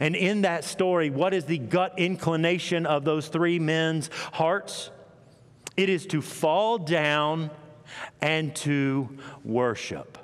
And 0.00 0.16
in 0.16 0.42
that 0.42 0.64
story, 0.64 1.10
what 1.10 1.32
is 1.32 1.44
the 1.44 1.58
gut 1.58 1.94
inclination 1.98 2.86
of 2.86 3.04
those 3.04 3.28
three 3.28 3.58
men's 3.58 4.10
hearts? 4.32 4.90
It 5.76 5.88
is 5.88 6.06
to 6.06 6.20
fall 6.20 6.78
down 6.78 7.50
and 8.20 8.54
to 8.56 9.16
worship. 9.44 10.18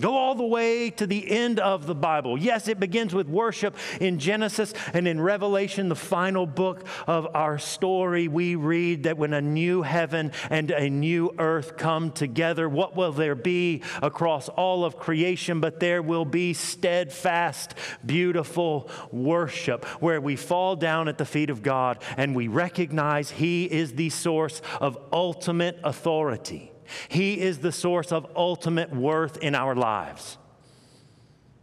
Go 0.00 0.16
all 0.16 0.34
the 0.34 0.42
way 0.42 0.88
to 0.90 1.06
the 1.06 1.30
end 1.30 1.60
of 1.60 1.86
the 1.86 1.94
Bible. 1.94 2.38
Yes, 2.38 2.66
it 2.66 2.80
begins 2.80 3.14
with 3.14 3.28
worship 3.28 3.76
in 4.00 4.18
Genesis 4.18 4.72
and 4.94 5.06
in 5.06 5.20
Revelation, 5.20 5.90
the 5.90 5.94
final 5.94 6.46
book 6.46 6.86
of 7.06 7.28
our 7.34 7.58
story. 7.58 8.26
We 8.26 8.54
read 8.54 9.02
that 9.02 9.18
when 9.18 9.34
a 9.34 9.42
new 9.42 9.82
heaven 9.82 10.32
and 10.48 10.70
a 10.70 10.88
new 10.88 11.34
earth 11.38 11.76
come 11.76 12.10
together, 12.10 12.70
what 12.70 12.96
will 12.96 13.12
there 13.12 13.34
be 13.34 13.82
across 14.00 14.48
all 14.48 14.86
of 14.86 14.98
creation? 14.98 15.60
But 15.60 15.78
there 15.78 16.00
will 16.00 16.24
be 16.24 16.54
steadfast, 16.54 17.74
beautiful 18.04 18.88
worship 19.10 19.84
where 20.00 20.22
we 20.22 20.36
fall 20.36 20.74
down 20.74 21.06
at 21.08 21.18
the 21.18 21.26
feet 21.26 21.50
of 21.50 21.62
God 21.62 22.02
and 22.16 22.34
we 22.34 22.48
recognize 22.48 23.30
He 23.30 23.66
is 23.66 23.92
the 23.92 24.08
source 24.08 24.62
of 24.80 24.96
ultimate 25.12 25.78
authority. 25.84 26.71
He 27.08 27.40
is 27.40 27.58
the 27.58 27.72
source 27.72 28.12
of 28.12 28.26
ultimate 28.36 28.94
worth 28.94 29.36
in 29.38 29.54
our 29.54 29.74
lives. 29.74 30.38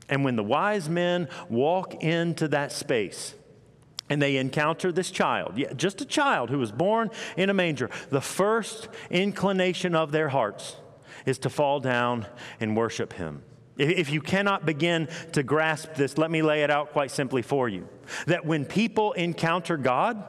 And 0.07 0.23
when 0.23 0.35
the 0.35 0.43
wise 0.43 0.89
men 0.89 1.29
walk 1.49 2.03
into 2.03 2.47
that 2.49 2.71
space, 2.71 3.35
and 4.09 4.21
they 4.21 4.37
encounter 4.37 4.91
this 4.91 5.11
child, 5.11 5.53
just 5.75 6.01
a 6.01 6.05
child 6.05 6.49
who 6.49 6.57
was 6.57 6.71
born 6.71 7.11
in 7.37 7.49
a 7.49 7.53
manger. 7.53 7.89
The 8.09 8.21
first 8.21 8.89
inclination 9.11 9.93
of 9.95 10.11
their 10.11 10.29
hearts 10.29 10.77
is 11.25 11.37
to 11.39 11.49
fall 11.49 11.79
down 11.79 12.25
and 12.59 12.75
worship 12.75 13.13
him. 13.13 13.43
If 13.77 14.09
you 14.09 14.19
cannot 14.19 14.65
begin 14.65 15.07
to 15.33 15.43
grasp 15.43 15.93
this, 15.93 16.17
let 16.17 16.31
me 16.31 16.41
lay 16.41 16.63
it 16.63 16.71
out 16.71 16.91
quite 16.91 17.11
simply 17.11 17.41
for 17.41 17.69
you. 17.69 17.87
That 18.25 18.45
when 18.45 18.65
people 18.65 19.13
encounter 19.13 19.77
God, 19.77 20.21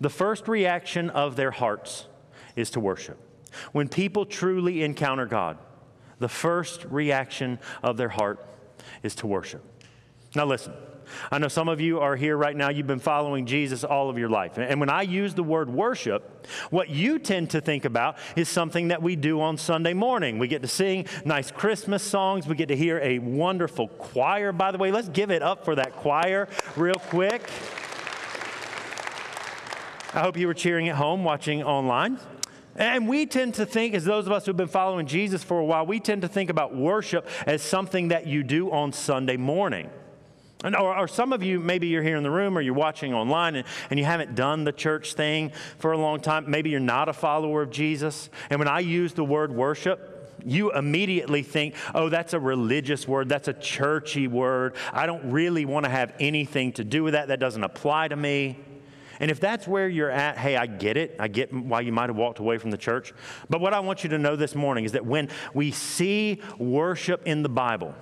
the 0.00 0.08
first 0.08 0.48
reaction 0.48 1.10
of 1.10 1.36
their 1.36 1.50
hearts 1.50 2.06
is 2.56 2.70
to 2.70 2.80
worship. 2.80 3.18
When 3.72 3.88
people 3.88 4.26
truly 4.26 4.82
encounter 4.82 5.26
God, 5.26 5.58
the 6.18 6.28
first 6.28 6.84
reaction 6.84 7.58
of 7.82 7.96
their 7.96 8.08
heart 8.08 8.44
is 9.02 9.14
to 9.16 9.26
worship. 9.26 9.64
Now, 10.34 10.44
listen. 10.44 10.72
I 11.30 11.38
know 11.38 11.48
some 11.48 11.68
of 11.68 11.80
you 11.80 12.00
are 12.00 12.16
here 12.16 12.36
right 12.36 12.56
now, 12.56 12.70
you've 12.70 12.86
been 12.86 12.98
following 12.98 13.46
Jesus 13.46 13.84
all 13.84 14.10
of 14.10 14.18
your 14.18 14.28
life. 14.28 14.58
And 14.58 14.80
when 14.80 14.90
I 14.90 15.02
use 15.02 15.34
the 15.34 15.42
word 15.42 15.70
worship, 15.70 16.46
what 16.70 16.90
you 16.90 17.18
tend 17.18 17.50
to 17.50 17.60
think 17.60 17.84
about 17.84 18.18
is 18.36 18.48
something 18.48 18.88
that 18.88 19.02
we 19.02 19.16
do 19.16 19.40
on 19.40 19.56
Sunday 19.56 19.94
morning. 19.94 20.38
We 20.38 20.48
get 20.48 20.62
to 20.62 20.68
sing 20.68 21.06
nice 21.24 21.50
Christmas 21.50 22.02
songs, 22.02 22.46
we 22.46 22.56
get 22.56 22.68
to 22.68 22.76
hear 22.76 23.00
a 23.02 23.18
wonderful 23.18 23.88
choir. 23.88 24.52
By 24.52 24.70
the 24.70 24.78
way, 24.78 24.92
let's 24.92 25.08
give 25.08 25.30
it 25.30 25.42
up 25.42 25.64
for 25.64 25.74
that 25.76 25.96
choir 25.96 26.48
real 26.76 26.94
quick. 26.94 27.48
I 30.14 30.20
hope 30.20 30.36
you 30.36 30.46
were 30.46 30.54
cheering 30.54 30.88
at 30.88 30.96
home, 30.96 31.22
watching 31.22 31.62
online. 31.62 32.18
And 32.78 33.08
we 33.08 33.26
tend 33.26 33.54
to 33.54 33.66
think, 33.66 33.94
as 33.94 34.04
those 34.04 34.26
of 34.26 34.32
us 34.32 34.46
who've 34.46 34.56
been 34.56 34.68
following 34.68 35.06
Jesus 35.06 35.42
for 35.42 35.58
a 35.58 35.64
while, 35.64 35.84
we 35.84 35.98
tend 35.98 36.22
to 36.22 36.28
think 36.28 36.48
about 36.48 36.74
worship 36.74 37.28
as 37.44 37.60
something 37.60 38.08
that 38.08 38.28
you 38.28 38.44
do 38.44 38.70
on 38.70 38.92
Sunday 38.92 39.36
morning. 39.36 39.90
And, 40.64 40.74
or, 40.74 40.96
or, 40.96 41.06
some 41.06 41.32
of 41.32 41.42
you, 41.42 41.60
maybe 41.60 41.86
you're 41.86 42.02
here 42.02 42.16
in 42.16 42.24
the 42.24 42.30
room 42.30 42.58
or 42.58 42.60
you're 42.60 42.74
watching 42.74 43.14
online 43.14 43.54
and, 43.54 43.66
and 43.90 43.98
you 43.98 44.04
haven't 44.04 44.34
done 44.34 44.64
the 44.64 44.72
church 44.72 45.14
thing 45.14 45.52
for 45.78 45.92
a 45.92 45.98
long 45.98 46.20
time. 46.20 46.50
Maybe 46.50 46.70
you're 46.70 46.80
not 46.80 47.08
a 47.08 47.12
follower 47.12 47.62
of 47.62 47.70
Jesus. 47.70 48.28
And 48.50 48.58
when 48.58 48.66
I 48.66 48.80
use 48.80 49.12
the 49.12 49.24
word 49.24 49.52
worship, 49.52 50.18
you 50.44 50.72
immediately 50.72 51.42
think, 51.42 51.74
oh, 51.94 52.08
that's 52.08 52.32
a 52.32 52.40
religious 52.40 53.06
word, 53.06 53.28
that's 53.28 53.48
a 53.48 53.52
churchy 53.52 54.26
word. 54.26 54.74
I 54.92 55.06
don't 55.06 55.30
really 55.30 55.64
want 55.64 55.84
to 55.84 55.90
have 55.90 56.12
anything 56.18 56.72
to 56.72 56.84
do 56.84 57.04
with 57.04 57.14
that. 57.14 57.28
That 57.28 57.38
doesn't 57.38 57.62
apply 57.62 58.08
to 58.08 58.16
me. 58.16 58.58
And 59.20 59.30
if 59.30 59.40
that's 59.40 59.66
where 59.66 59.88
you're 59.88 60.10
at, 60.10 60.38
hey, 60.38 60.56
I 60.56 60.66
get 60.66 60.96
it. 60.96 61.16
I 61.18 61.28
get 61.28 61.52
why 61.52 61.80
you 61.80 61.92
might 61.92 62.08
have 62.08 62.16
walked 62.16 62.38
away 62.38 62.58
from 62.58 62.70
the 62.70 62.76
church. 62.76 63.12
But 63.50 63.60
what 63.60 63.74
I 63.74 63.80
want 63.80 64.04
you 64.04 64.10
to 64.10 64.18
know 64.18 64.36
this 64.36 64.54
morning 64.54 64.84
is 64.84 64.92
that 64.92 65.04
when 65.04 65.28
we 65.54 65.70
see 65.72 66.40
worship 66.58 67.22
in 67.26 67.42
the 67.42 67.48
Bible, 67.48 67.94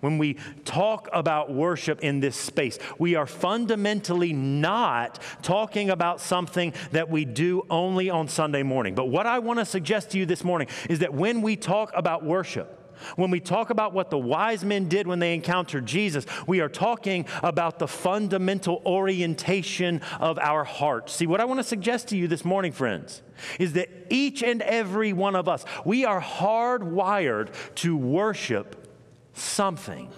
when 0.00 0.18
we 0.18 0.34
talk 0.64 1.08
about 1.12 1.52
worship 1.52 2.00
in 2.00 2.18
this 2.18 2.34
space, 2.34 2.76
we 2.98 3.14
are 3.14 3.26
fundamentally 3.26 4.32
not 4.32 5.20
talking 5.42 5.90
about 5.90 6.20
something 6.20 6.74
that 6.90 7.08
we 7.08 7.24
do 7.24 7.64
only 7.70 8.10
on 8.10 8.26
Sunday 8.26 8.64
morning. 8.64 8.96
But 8.96 9.06
what 9.06 9.26
I 9.26 9.38
want 9.38 9.60
to 9.60 9.64
suggest 9.64 10.10
to 10.10 10.18
you 10.18 10.26
this 10.26 10.42
morning 10.42 10.66
is 10.90 10.98
that 10.98 11.14
when 11.14 11.40
we 11.40 11.54
talk 11.54 11.92
about 11.94 12.24
worship, 12.24 12.81
when 13.16 13.30
we 13.30 13.40
talk 13.40 13.70
about 13.70 13.92
what 13.92 14.10
the 14.10 14.18
wise 14.18 14.64
men 14.64 14.88
did 14.88 15.06
when 15.06 15.18
they 15.18 15.34
encountered 15.34 15.86
Jesus, 15.86 16.26
we 16.46 16.60
are 16.60 16.68
talking 16.68 17.26
about 17.42 17.78
the 17.78 17.88
fundamental 17.88 18.82
orientation 18.84 20.00
of 20.20 20.38
our 20.38 20.64
hearts. 20.64 21.12
See, 21.12 21.26
what 21.26 21.40
I 21.40 21.44
want 21.44 21.60
to 21.60 21.64
suggest 21.64 22.08
to 22.08 22.16
you 22.16 22.28
this 22.28 22.44
morning, 22.44 22.72
friends, 22.72 23.22
is 23.58 23.74
that 23.74 23.88
each 24.10 24.42
and 24.42 24.62
every 24.62 25.12
one 25.12 25.36
of 25.36 25.48
us, 25.48 25.64
we 25.84 26.04
are 26.04 26.20
hardwired 26.20 27.52
to 27.76 27.96
worship 27.96 28.88
something. 29.34 30.10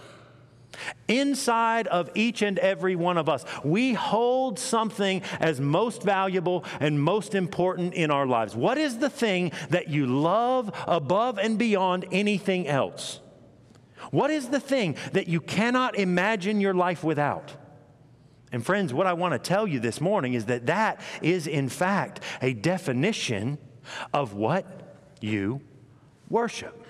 Inside 1.09 1.87
of 1.89 2.11
each 2.15 2.43
and 2.43 2.59
every 2.59 2.97
one 2.97 3.19
of 3.19 3.29
us, 3.29 3.45
we 3.65 3.95
hold 3.95 4.59
something 4.59 5.23
as 5.41 5.61
most 5.61 6.03
valuable 6.03 6.65
and 6.81 7.01
most 7.01 7.35
important 7.35 7.95
in 7.95 8.11
our 8.11 8.27
lives. 8.27 8.57
What 8.57 8.79
is 8.79 8.99
the 8.99 9.11
thing 9.11 9.53
that 9.71 9.89
you 9.89 10.07
love 10.07 10.73
above 10.87 11.39
and 11.39 11.59
beyond 11.59 12.07
anything 12.13 12.67
else? 12.67 13.21
What 14.11 14.31
is 14.31 14.49
the 14.49 14.61
thing 14.61 14.97
that 15.13 15.29
you 15.29 15.41
cannot 15.41 15.97
imagine 15.97 16.61
your 16.61 16.75
life 16.75 17.03
without? 17.03 17.55
And, 18.53 18.65
friends, 18.65 18.95
what 18.95 19.07
I 19.07 19.15
want 19.15 19.33
to 19.33 19.39
tell 19.39 19.67
you 19.67 19.81
this 19.81 20.01
morning 20.01 20.35
is 20.35 20.45
that 20.47 20.67
that 20.67 21.01
is, 21.23 21.47
in 21.47 21.69
fact, 21.69 22.21
a 22.41 22.53
definition 22.53 23.59
of 24.13 24.35
what 24.35 24.65
you 25.21 25.61
worship. 26.29 26.84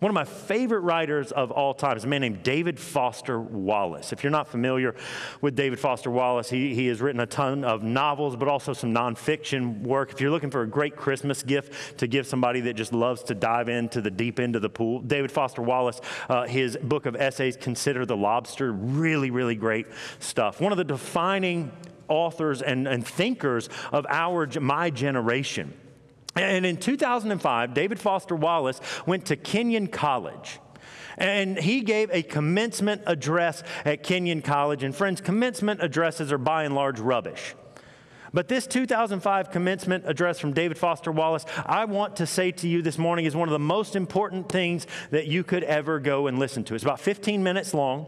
One 0.00 0.08
of 0.08 0.14
my 0.14 0.24
favorite 0.24 0.80
writers 0.80 1.30
of 1.30 1.50
all 1.50 1.74
time 1.74 1.94
is 1.94 2.04
a 2.04 2.06
man 2.06 2.22
named 2.22 2.42
David 2.42 2.80
Foster 2.80 3.38
Wallace. 3.38 4.14
If 4.14 4.24
you're 4.24 4.30
not 4.30 4.48
familiar 4.48 4.94
with 5.42 5.54
David 5.54 5.78
Foster 5.78 6.10
Wallace, 6.10 6.48
he, 6.48 6.74
he 6.74 6.86
has 6.86 7.02
written 7.02 7.20
a 7.20 7.26
ton 7.26 7.64
of 7.64 7.82
novels, 7.82 8.34
but 8.34 8.48
also 8.48 8.72
some 8.72 8.94
nonfiction 8.94 9.82
work. 9.82 10.10
If 10.10 10.18
you're 10.22 10.30
looking 10.30 10.50
for 10.50 10.62
a 10.62 10.66
great 10.66 10.96
Christmas 10.96 11.42
gift 11.42 11.98
to 11.98 12.06
give 12.06 12.26
somebody 12.26 12.62
that 12.62 12.76
just 12.76 12.94
loves 12.94 13.22
to 13.24 13.34
dive 13.34 13.68
into 13.68 14.00
the 14.00 14.10
deep 14.10 14.40
end 14.40 14.56
of 14.56 14.62
the 14.62 14.70
pool, 14.70 15.00
David 15.00 15.30
Foster 15.30 15.60
Wallace, 15.60 16.00
uh, 16.30 16.46
his 16.46 16.78
book 16.78 17.04
of 17.04 17.14
essays, 17.14 17.58
Consider 17.58 18.06
the 18.06 18.16
Lobster, 18.16 18.72
really, 18.72 19.30
really 19.30 19.54
great 19.54 19.86
stuff. 20.18 20.62
One 20.62 20.72
of 20.72 20.78
the 20.78 20.84
defining 20.84 21.72
authors 22.08 22.62
and, 22.62 22.88
and 22.88 23.06
thinkers 23.06 23.68
of 23.92 24.06
our, 24.08 24.48
my 24.60 24.88
generation. 24.88 25.74
And 26.36 26.64
in 26.64 26.76
2005, 26.76 27.74
David 27.74 27.98
Foster 27.98 28.36
Wallace 28.36 28.80
went 29.06 29.26
to 29.26 29.36
Kenyon 29.36 29.88
College. 29.88 30.60
And 31.18 31.58
he 31.58 31.82
gave 31.82 32.10
a 32.12 32.22
commencement 32.22 33.02
address 33.06 33.62
at 33.84 34.02
Kenyon 34.02 34.42
College. 34.42 34.82
And 34.82 34.94
friends, 34.94 35.20
commencement 35.20 35.82
addresses 35.82 36.32
are 36.32 36.38
by 36.38 36.64
and 36.64 36.74
large 36.74 37.00
rubbish. 37.00 37.54
But 38.32 38.46
this 38.46 38.66
2005 38.68 39.50
commencement 39.50 40.04
address 40.06 40.38
from 40.38 40.52
David 40.52 40.78
Foster 40.78 41.10
Wallace, 41.10 41.44
I 41.66 41.84
want 41.84 42.16
to 42.16 42.26
say 42.26 42.52
to 42.52 42.68
you 42.68 42.80
this 42.80 42.96
morning, 42.96 43.24
is 43.24 43.34
one 43.34 43.48
of 43.48 43.52
the 43.52 43.58
most 43.58 43.96
important 43.96 44.48
things 44.48 44.86
that 45.10 45.26
you 45.26 45.42
could 45.42 45.64
ever 45.64 45.98
go 45.98 46.28
and 46.28 46.38
listen 46.38 46.62
to. 46.64 46.74
It's 46.74 46.84
about 46.84 47.00
15 47.00 47.42
minutes 47.42 47.74
long. 47.74 48.06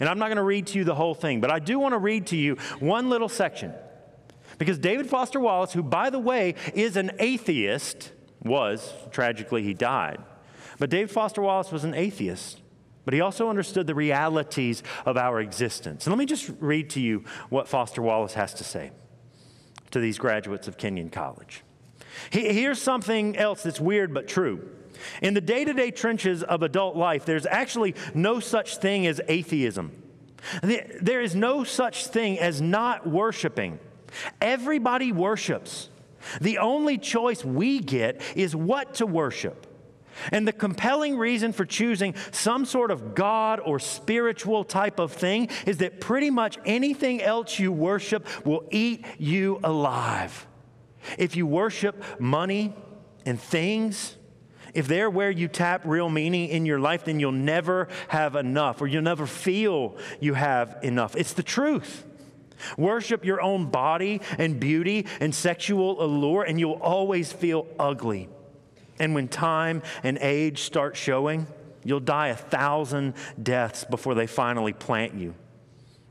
And 0.00 0.08
I'm 0.08 0.18
not 0.18 0.26
going 0.26 0.36
to 0.36 0.42
read 0.42 0.66
to 0.68 0.78
you 0.78 0.84
the 0.84 0.94
whole 0.94 1.14
thing, 1.14 1.40
but 1.40 1.50
I 1.50 1.58
do 1.58 1.78
want 1.78 1.92
to 1.94 1.98
read 1.98 2.28
to 2.28 2.36
you 2.36 2.56
one 2.78 3.10
little 3.10 3.28
section 3.28 3.72
because 4.58 4.78
David 4.78 5.08
Foster 5.08 5.40
Wallace, 5.40 5.72
who, 5.72 5.82
by 5.82 6.10
the 6.10 6.18
way, 6.18 6.54
is 6.74 6.96
an 6.96 7.12
atheist, 7.18 8.12
was, 8.42 8.92
tragically, 9.10 9.62
he 9.62 9.74
died. 9.74 10.18
But 10.78 10.90
David 10.90 11.10
Foster 11.10 11.40
Wallace 11.42 11.72
was 11.72 11.84
an 11.84 11.94
atheist. 11.94 12.60
but 13.04 13.14
he 13.14 13.20
also 13.20 13.48
understood 13.48 13.86
the 13.86 13.94
realities 13.94 14.82
of 15.04 15.16
our 15.16 15.40
existence. 15.40 16.06
And 16.06 16.12
let 16.12 16.18
me 16.18 16.26
just 16.26 16.50
read 16.60 16.90
to 16.90 17.00
you 17.00 17.24
what 17.50 17.68
Foster 17.68 18.02
Wallace 18.02 18.34
has 18.34 18.54
to 18.54 18.64
say 18.64 18.92
to 19.90 20.00
these 20.00 20.18
graduates 20.18 20.68
of 20.68 20.76
Kenyon 20.76 21.10
College. 21.10 21.62
Here's 22.30 22.80
something 22.80 23.36
else 23.36 23.62
that's 23.62 23.80
weird 23.80 24.14
but 24.14 24.28
true. 24.28 24.68
In 25.20 25.34
the 25.34 25.40
day 25.40 25.64
to 25.64 25.72
day 25.72 25.90
trenches 25.90 26.42
of 26.42 26.62
adult 26.62 26.96
life, 26.96 27.24
there's 27.24 27.46
actually 27.46 27.94
no 28.14 28.40
such 28.40 28.76
thing 28.78 29.06
as 29.06 29.20
atheism. 29.28 30.00
There 30.62 31.20
is 31.20 31.34
no 31.34 31.64
such 31.64 32.06
thing 32.06 32.38
as 32.38 32.60
not 32.60 33.06
worshiping. 33.06 33.78
Everybody 34.40 35.12
worships. 35.12 35.88
The 36.40 36.58
only 36.58 36.98
choice 36.98 37.44
we 37.44 37.80
get 37.80 38.20
is 38.34 38.56
what 38.56 38.94
to 38.94 39.06
worship. 39.06 39.66
And 40.30 40.46
the 40.46 40.52
compelling 40.52 41.18
reason 41.18 41.52
for 41.52 41.64
choosing 41.64 42.14
some 42.30 42.64
sort 42.64 42.90
of 42.90 43.14
God 43.14 43.60
or 43.60 43.78
spiritual 43.78 44.64
type 44.64 44.98
of 44.98 45.12
thing 45.12 45.48
is 45.66 45.78
that 45.78 46.00
pretty 46.00 46.30
much 46.30 46.58
anything 46.64 47.20
else 47.20 47.58
you 47.58 47.72
worship 47.72 48.26
will 48.46 48.64
eat 48.70 49.04
you 49.18 49.60
alive. 49.64 50.46
If 51.18 51.36
you 51.36 51.46
worship 51.46 52.02
money 52.20 52.74
and 53.26 53.40
things, 53.40 54.16
if 54.72 54.88
they're 54.88 55.10
where 55.10 55.30
you 55.30 55.48
tap 55.48 55.82
real 55.84 56.08
meaning 56.08 56.48
in 56.48 56.66
your 56.66 56.80
life, 56.80 57.04
then 57.04 57.20
you'll 57.20 57.32
never 57.32 57.88
have 58.08 58.36
enough 58.36 58.80
or 58.80 58.86
you'll 58.86 59.02
never 59.02 59.26
feel 59.26 59.96
you 60.20 60.34
have 60.34 60.78
enough. 60.82 61.16
It's 61.16 61.32
the 61.32 61.42
truth. 61.42 62.04
Worship 62.76 63.24
your 63.24 63.40
own 63.40 63.66
body 63.66 64.20
and 64.38 64.58
beauty 64.58 65.06
and 65.20 65.34
sexual 65.34 66.02
allure, 66.02 66.42
and 66.42 66.58
you'll 66.58 66.72
always 66.72 67.32
feel 67.32 67.66
ugly. 67.78 68.28
And 68.98 69.14
when 69.14 69.28
time 69.28 69.82
and 70.02 70.18
age 70.18 70.60
start 70.60 70.96
showing, 70.96 71.46
you'll 71.84 72.00
die 72.00 72.28
a 72.28 72.36
thousand 72.36 73.14
deaths 73.42 73.84
before 73.84 74.14
they 74.14 74.26
finally 74.26 74.72
plant 74.72 75.14
you. 75.14 75.34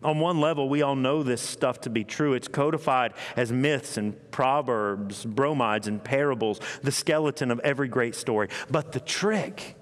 On 0.03 0.19
one 0.19 0.41
level, 0.41 0.67
we 0.67 0.81
all 0.81 0.97
know 0.97 1.23
this 1.23 1.41
stuff 1.41 1.81
to 1.81 1.89
be 1.89 2.03
true. 2.03 2.33
It's 2.33 2.49
codified 2.49 3.13
as 3.37 3.53
myths 3.53 3.95
and 3.95 4.15
proverbs, 4.31 5.23
bromides 5.23 5.87
and 5.87 6.03
parables, 6.03 6.59
the 6.81 6.91
skeleton 6.91 7.51
of 7.51 7.59
every 7.61 7.87
great 7.87 8.15
story. 8.15 8.49
But 8.69 8.91
the 8.91 8.99
trick, 8.99 9.77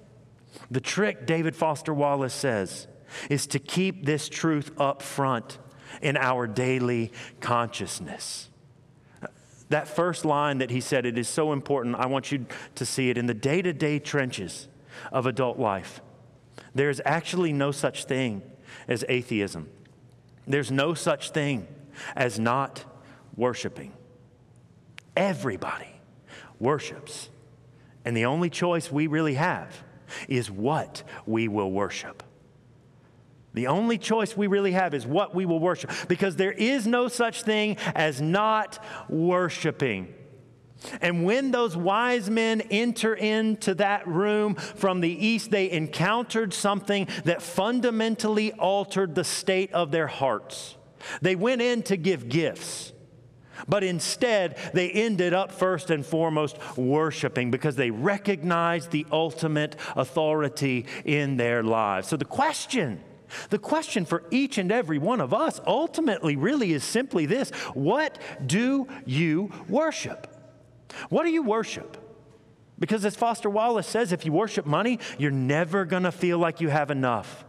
the 0.69 0.81
trick, 0.81 1.25
David 1.25 1.55
Foster 1.55 1.93
Wallace 1.93 2.35
says, 2.35 2.87
is 3.31 3.47
to 3.47 3.59
keep 3.59 4.05
this 4.05 4.29
truth 4.29 4.71
up 4.79 5.01
front 5.01 5.57
in 6.01 6.17
our 6.17 6.47
daily 6.47 7.11
consciousness. 7.39 8.49
That 9.69 9.87
first 9.87 10.25
line 10.25 10.57
that 10.57 10.69
he 10.69 10.81
said, 10.81 11.05
it 11.05 11.17
is 11.17 11.29
so 11.29 11.53
important. 11.53 11.95
I 11.95 12.05
want 12.07 12.31
you 12.31 12.45
to 12.75 12.85
see 12.85 13.09
it 13.09 13.17
in 13.17 13.25
the 13.25 13.33
day 13.33 13.61
to 13.61 13.71
day 13.71 13.99
trenches 13.99 14.67
of 15.11 15.25
adult 15.25 15.57
life. 15.57 16.01
There's 16.75 16.99
actually 17.05 17.53
no 17.53 17.71
such 17.71 18.05
thing 18.05 18.41
as 18.87 19.05
atheism, 19.07 19.69
there's 20.47 20.71
no 20.71 20.93
such 20.93 21.31
thing 21.31 21.67
as 22.15 22.39
not 22.39 22.83
worshiping. 23.35 23.93
Everybody 25.15 26.01
worships. 26.59 27.29
And 28.05 28.15
the 28.15 28.25
only 28.25 28.49
choice 28.49 28.91
we 28.91 29.07
really 29.07 29.35
have 29.35 29.83
is 30.27 30.49
what 30.49 31.03
we 31.25 31.47
will 31.47 31.71
worship. 31.71 32.23
The 33.53 33.67
only 33.67 33.97
choice 33.97 34.35
we 34.37 34.47
really 34.47 34.71
have 34.71 34.93
is 34.93 35.05
what 35.05 35.35
we 35.35 35.45
will 35.45 35.59
worship 35.59 35.91
because 36.07 36.35
there 36.35 36.53
is 36.53 36.87
no 36.87 37.07
such 37.07 37.43
thing 37.43 37.77
as 37.95 38.21
not 38.21 38.83
worshiping. 39.09 40.13
And 41.01 41.23
when 41.23 41.51
those 41.51 41.77
wise 41.77 42.29
men 42.29 42.61
enter 42.71 43.13
into 43.13 43.75
that 43.75 44.07
room 44.07 44.55
from 44.55 45.01
the 45.01 45.25
east, 45.27 45.51
they 45.51 45.69
encountered 45.69 46.53
something 46.53 47.07
that 47.25 47.41
fundamentally 47.41 48.51
altered 48.53 49.13
the 49.13 49.23
state 49.23 49.71
of 49.73 49.91
their 49.91 50.07
hearts. 50.07 50.77
They 51.21 51.35
went 51.35 51.61
in 51.61 51.83
to 51.83 51.97
give 51.97 52.29
gifts. 52.29 52.93
But 53.67 53.83
instead, 53.83 54.57
they 54.73 54.89
ended 54.89 55.33
up 55.33 55.51
first 55.51 55.91
and 55.91 56.03
foremost 56.03 56.57
worshiping 56.77 57.51
because 57.51 57.75
they 57.75 57.91
recognized 57.91 58.89
the 58.89 59.05
ultimate 59.11 59.75
authority 59.95 60.87
in 61.05 61.37
their 61.37 61.61
lives. 61.61 62.07
So 62.07 62.17
the 62.17 62.25
question 62.25 63.03
the 63.49 63.59
question 63.59 64.05
for 64.05 64.23
each 64.31 64.57
and 64.57 64.71
every 64.71 64.97
one 64.97 65.21
of 65.21 65.33
us 65.33 65.59
ultimately 65.65 66.35
really 66.35 66.73
is 66.73 66.83
simply 66.83 67.25
this 67.25 67.49
What 67.73 68.17
do 68.45 68.87
you 69.05 69.51
worship? 69.67 70.27
What 71.09 71.23
do 71.23 71.29
you 71.29 71.43
worship? 71.43 71.97
Because 72.79 73.05
as 73.05 73.15
Foster 73.15 73.49
Wallace 73.49 73.87
says, 73.87 74.11
if 74.11 74.25
you 74.25 74.31
worship 74.31 74.65
money, 74.65 74.99
you're 75.19 75.29
never 75.29 75.85
going 75.85 76.03
to 76.03 76.11
feel 76.11 76.39
like 76.39 76.61
you 76.61 76.69
have 76.69 76.89
enough. 76.89 77.45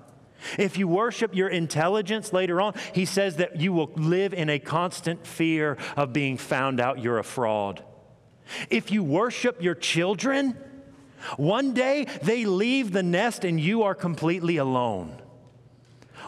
If 0.58 0.76
you 0.76 0.86
worship 0.88 1.34
your 1.34 1.48
intelligence 1.48 2.32
later 2.32 2.60
on, 2.60 2.74
he 2.92 3.06
says 3.06 3.36
that 3.36 3.60
you 3.60 3.72
will 3.72 3.90
live 3.96 4.34
in 4.34 4.50
a 4.50 4.58
constant 4.58 5.26
fear 5.26 5.78
of 5.96 6.12
being 6.12 6.36
found 6.36 6.80
out 6.80 6.98
you're 6.98 7.18
a 7.18 7.24
fraud. 7.24 7.82
If 8.68 8.90
you 8.90 9.02
worship 9.02 9.62
your 9.62 9.74
children, 9.74 10.58
one 11.36 11.72
day 11.72 12.06
they 12.22 12.44
leave 12.44 12.92
the 12.92 13.02
nest 13.02 13.44
and 13.44 13.58
you 13.58 13.84
are 13.84 13.94
completely 13.94 14.56
alone. 14.58 15.21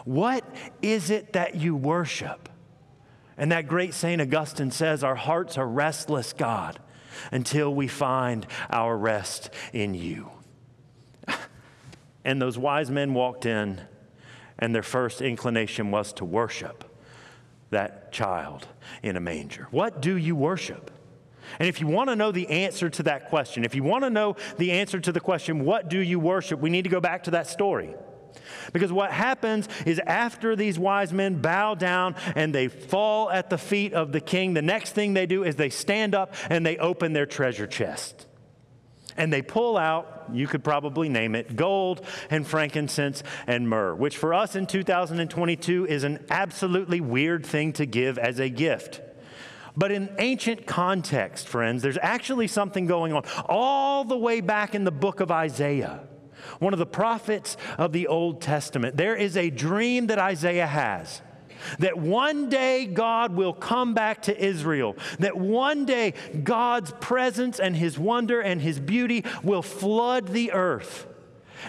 What 0.05 0.45
is 0.81 1.09
it 1.09 1.33
that 1.33 1.55
you 1.55 1.75
worship? 1.75 2.47
And 3.37 3.51
that 3.51 3.67
great 3.67 3.93
St. 3.93 4.21
Augustine 4.21 4.71
says, 4.71 5.03
Our 5.03 5.15
hearts 5.15 5.57
are 5.57 5.67
restless, 5.67 6.31
God, 6.31 6.79
until 7.31 7.73
we 7.73 7.87
find 7.87 8.47
our 8.69 8.95
rest 8.95 9.49
in 9.73 9.93
you. 9.93 10.29
and 12.23 12.41
those 12.41 12.57
wise 12.57 12.89
men 12.89 13.13
walked 13.13 13.45
in, 13.45 13.81
and 14.57 14.73
their 14.73 14.83
first 14.83 15.21
inclination 15.21 15.91
was 15.91 16.13
to 16.13 16.23
worship 16.23 16.85
that 17.71 18.13
child 18.13 18.67
in 19.03 19.17
a 19.17 19.19
manger. 19.19 19.67
What 19.71 20.01
do 20.01 20.15
you 20.15 20.35
worship? 20.35 20.91
And 21.59 21.67
if 21.67 21.81
you 21.81 21.87
want 21.87 22.09
to 22.09 22.15
know 22.15 22.31
the 22.31 22.47
answer 22.47 22.89
to 22.89 23.03
that 23.03 23.27
question, 23.29 23.65
if 23.65 23.75
you 23.75 23.83
want 23.83 24.03
to 24.03 24.09
know 24.09 24.35
the 24.57 24.71
answer 24.71 24.99
to 24.99 25.11
the 25.11 25.19
question, 25.19 25.65
what 25.65 25.89
do 25.89 25.99
you 25.99 26.19
worship, 26.19 26.59
we 26.59 26.69
need 26.69 26.83
to 26.83 26.89
go 26.89 27.01
back 27.01 27.23
to 27.23 27.31
that 27.31 27.47
story. 27.47 27.93
Because 28.73 28.91
what 28.91 29.11
happens 29.11 29.67
is 29.85 29.99
after 29.99 30.55
these 30.55 30.77
wise 30.77 31.13
men 31.13 31.41
bow 31.41 31.75
down 31.75 32.15
and 32.35 32.53
they 32.53 32.67
fall 32.67 33.29
at 33.29 33.49
the 33.49 33.57
feet 33.57 33.93
of 33.93 34.11
the 34.11 34.21
king, 34.21 34.53
the 34.53 34.61
next 34.61 34.91
thing 34.91 35.13
they 35.13 35.25
do 35.25 35.43
is 35.43 35.55
they 35.55 35.69
stand 35.69 36.15
up 36.15 36.33
and 36.49 36.65
they 36.65 36.77
open 36.77 37.13
their 37.13 37.25
treasure 37.25 37.67
chest. 37.67 38.27
And 39.17 39.31
they 39.31 39.41
pull 39.41 39.77
out, 39.77 40.25
you 40.33 40.45
could 40.45 40.63
probably 40.63 41.07
name 41.07 41.35
it, 41.35 41.55
gold 41.55 42.05
and 42.29 42.45
frankincense 42.45 43.23
and 43.47 43.69
myrrh, 43.69 43.95
which 43.95 44.17
for 44.17 44.33
us 44.33 44.55
in 44.55 44.67
2022 44.67 45.85
is 45.85 46.03
an 46.03 46.25
absolutely 46.29 46.99
weird 46.99 47.45
thing 47.45 47.71
to 47.73 47.85
give 47.85 48.17
as 48.17 48.39
a 48.39 48.49
gift. 48.49 49.01
But 49.77 49.91
in 49.91 50.13
ancient 50.19 50.65
context, 50.65 51.47
friends, 51.47 51.81
there's 51.81 51.97
actually 52.01 52.47
something 52.47 52.87
going 52.87 53.13
on 53.13 53.23
all 53.47 54.03
the 54.03 54.17
way 54.17 54.41
back 54.41 54.73
in 54.75 54.83
the 54.83 54.91
book 54.91 55.19
of 55.19 55.31
Isaiah 55.31 56.01
one 56.59 56.73
of 56.73 56.79
the 56.79 56.85
prophets 56.85 57.57
of 57.77 57.91
the 57.91 58.07
Old 58.07 58.41
Testament. 58.41 58.97
There 58.97 59.15
is 59.15 59.37
a 59.37 59.49
dream 59.49 60.07
that 60.07 60.19
Isaiah 60.19 60.67
has 60.67 61.21
that 61.79 61.97
one 61.97 62.49
day 62.49 62.85
God 62.85 63.33
will 63.33 63.53
come 63.53 63.93
back 63.93 64.23
to 64.23 64.45
Israel, 64.45 64.95
that 65.19 65.37
one 65.37 65.85
day 65.85 66.13
God's 66.43 66.91
presence 66.99 67.59
and 67.59 67.75
his 67.75 67.97
wonder 67.97 68.41
and 68.41 68.61
his 68.61 68.79
beauty 68.79 69.23
will 69.43 69.61
flood 69.61 70.27
the 70.27 70.51
earth. 70.51 71.07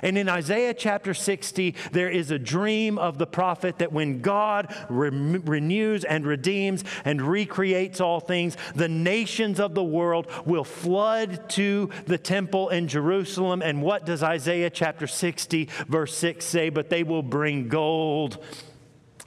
And 0.02 0.18
in 0.18 0.28
Isaiah 0.28 0.74
chapter 0.74 1.14
60, 1.14 1.74
there 1.92 2.10
is 2.10 2.30
a 2.30 2.38
dream 2.38 2.98
of 2.98 3.18
the 3.18 3.26
prophet 3.26 3.78
that 3.78 3.92
when 3.92 4.20
God 4.20 4.74
re- 4.88 5.10
renews 5.10 6.04
and 6.04 6.26
redeems 6.26 6.84
and 7.04 7.22
recreates 7.22 8.00
all 8.00 8.20
things, 8.20 8.56
the 8.74 8.88
nations 8.88 9.60
of 9.60 9.74
the 9.74 9.84
world 9.84 10.26
will 10.44 10.64
flood 10.64 11.48
to 11.50 11.90
the 12.06 12.18
temple 12.18 12.68
in 12.68 12.88
Jerusalem. 12.88 13.62
And 13.62 13.82
what 13.82 14.06
does 14.06 14.22
Isaiah 14.22 14.70
chapter 14.70 15.06
60, 15.06 15.68
verse 15.88 16.16
6 16.16 16.44
say? 16.44 16.68
But 16.68 16.90
they 16.90 17.02
will 17.02 17.22
bring 17.22 17.68
gold 17.68 18.42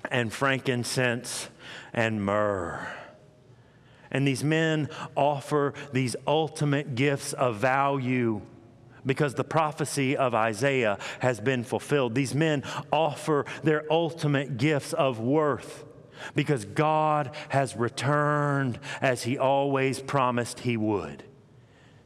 and 0.10 0.32
frankincense 0.32 1.50
and 1.94 2.24
myrrh. 2.24 2.88
And 4.12 4.28
these 4.28 4.44
men 4.44 4.90
offer 5.16 5.74
these 5.94 6.16
ultimate 6.26 6.96
gifts 6.96 7.34
of 7.34 7.58
value 7.58 8.42
because 9.10 9.34
the 9.34 9.44
prophecy 9.44 10.16
of 10.16 10.36
Isaiah 10.36 11.00
has 11.18 11.40
been 11.40 11.64
fulfilled. 11.64 12.14
These 12.14 12.36
men 12.36 12.62
offer 12.94 13.44
their 13.64 13.92
ultimate 13.92 14.58
gifts 14.58 14.94
of 14.94 15.20
worth 15.20 15.84
because 16.36 16.64
God 16.64 17.36
has 17.48 17.76
returned 17.76 18.78
as 19.02 19.24
he 19.24 19.36
always 19.36 20.00
promised 20.00 20.60
he 20.60 20.78
would. 20.78 21.24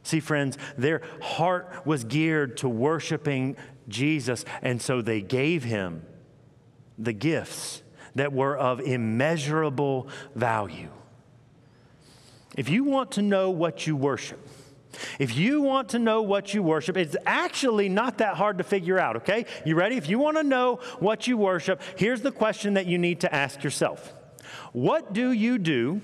See, 0.02 0.18
friends, 0.18 0.56
their 0.78 1.02
heart 1.20 1.84
was 1.84 2.04
geared 2.04 2.56
to 2.58 2.70
worshiping 2.70 3.58
Jesus, 3.86 4.46
and 4.62 4.80
so 4.80 5.02
they 5.02 5.20
gave 5.20 5.62
him 5.62 6.06
the 6.98 7.12
gifts 7.12 7.82
that 8.14 8.32
were 8.32 8.56
of 8.56 8.80
immeasurable 8.80 10.08
value. 10.34 10.88
If 12.56 12.70
you 12.70 12.82
want 12.84 13.12
to 13.12 13.20
know 13.20 13.50
what 13.50 13.86
you 13.86 13.94
worship, 13.94 14.40
If 15.18 15.36
you 15.36 15.60
want 15.60 15.90
to 15.90 15.98
know 15.98 16.22
what 16.22 16.54
you 16.54 16.62
worship, 16.62 16.96
it's 16.96 17.16
actually 17.26 17.88
not 17.88 18.18
that 18.18 18.36
hard 18.36 18.58
to 18.58 18.64
figure 18.64 18.98
out, 18.98 19.16
okay? 19.16 19.46
You 19.64 19.74
ready? 19.74 19.96
If 19.96 20.08
you 20.08 20.18
want 20.18 20.36
to 20.36 20.42
know 20.42 20.80
what 20.98 21.26
you 21.26 21.36
worship, 21.36 21.80
here's 21.96 22.22
the 22.22 22.32
question 22.32 22.74
that 22.74 22.86
you 22.86 22.98
need 22.98 23.20
to 23.20 23.34
ask 23.34 23.62
yourself 23.62 24.12
What 24.72 25.12
do 25.12 25.32
you 25.32 25.58
do 25.58 26.00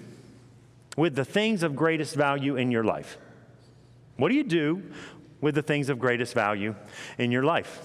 with 0.97 1.15
the 1.15 1.25
things 1.25 1.63
of 1.63 1.77
greatest 1.77 2.15
value 2.15 2.57
in 2.57 2.71
your 2.71 2.85
life? 2.85 3.19
What 4.17 4.29
do 4.29 4.35
you 4.35 4.45
do 4.45 4.83
with 5.41 5.55
the 5.55 5.63
things 5.63 5.89
of 5.89 5.99
greatest 5.99 6.35
value 6.35 6.75
in 7.19 7.33
your 7.33 7.43
life? 7.43 7.81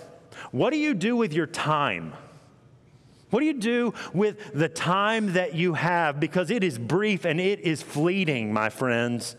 What 0.51 0.71
do 0.71 0.77
you 0.77 0.93
do 0.93 1.15
with 1.15 1.33
your 1.33 1.47
time? 1.47 2.13
What 3.29 3.39
do 3.39 3.45
you 3.45 3.53
do 3.53 3.93
with 4.13 4.53
the 4.53 4.69
time 4.69 5.33
that 5.33 5.55
you 5.55 5.73
have? 5.73 6.19
Because 6.19 6.51
it 6.51 6.63
is 6.63 6.77
brief 6.77 7.25
and 7.25 7.39
it 7.39 7.61
is 7.61 7.81
fleeting, 7.81 8.53
my 8.53 8.69
friends. 8.69 9.35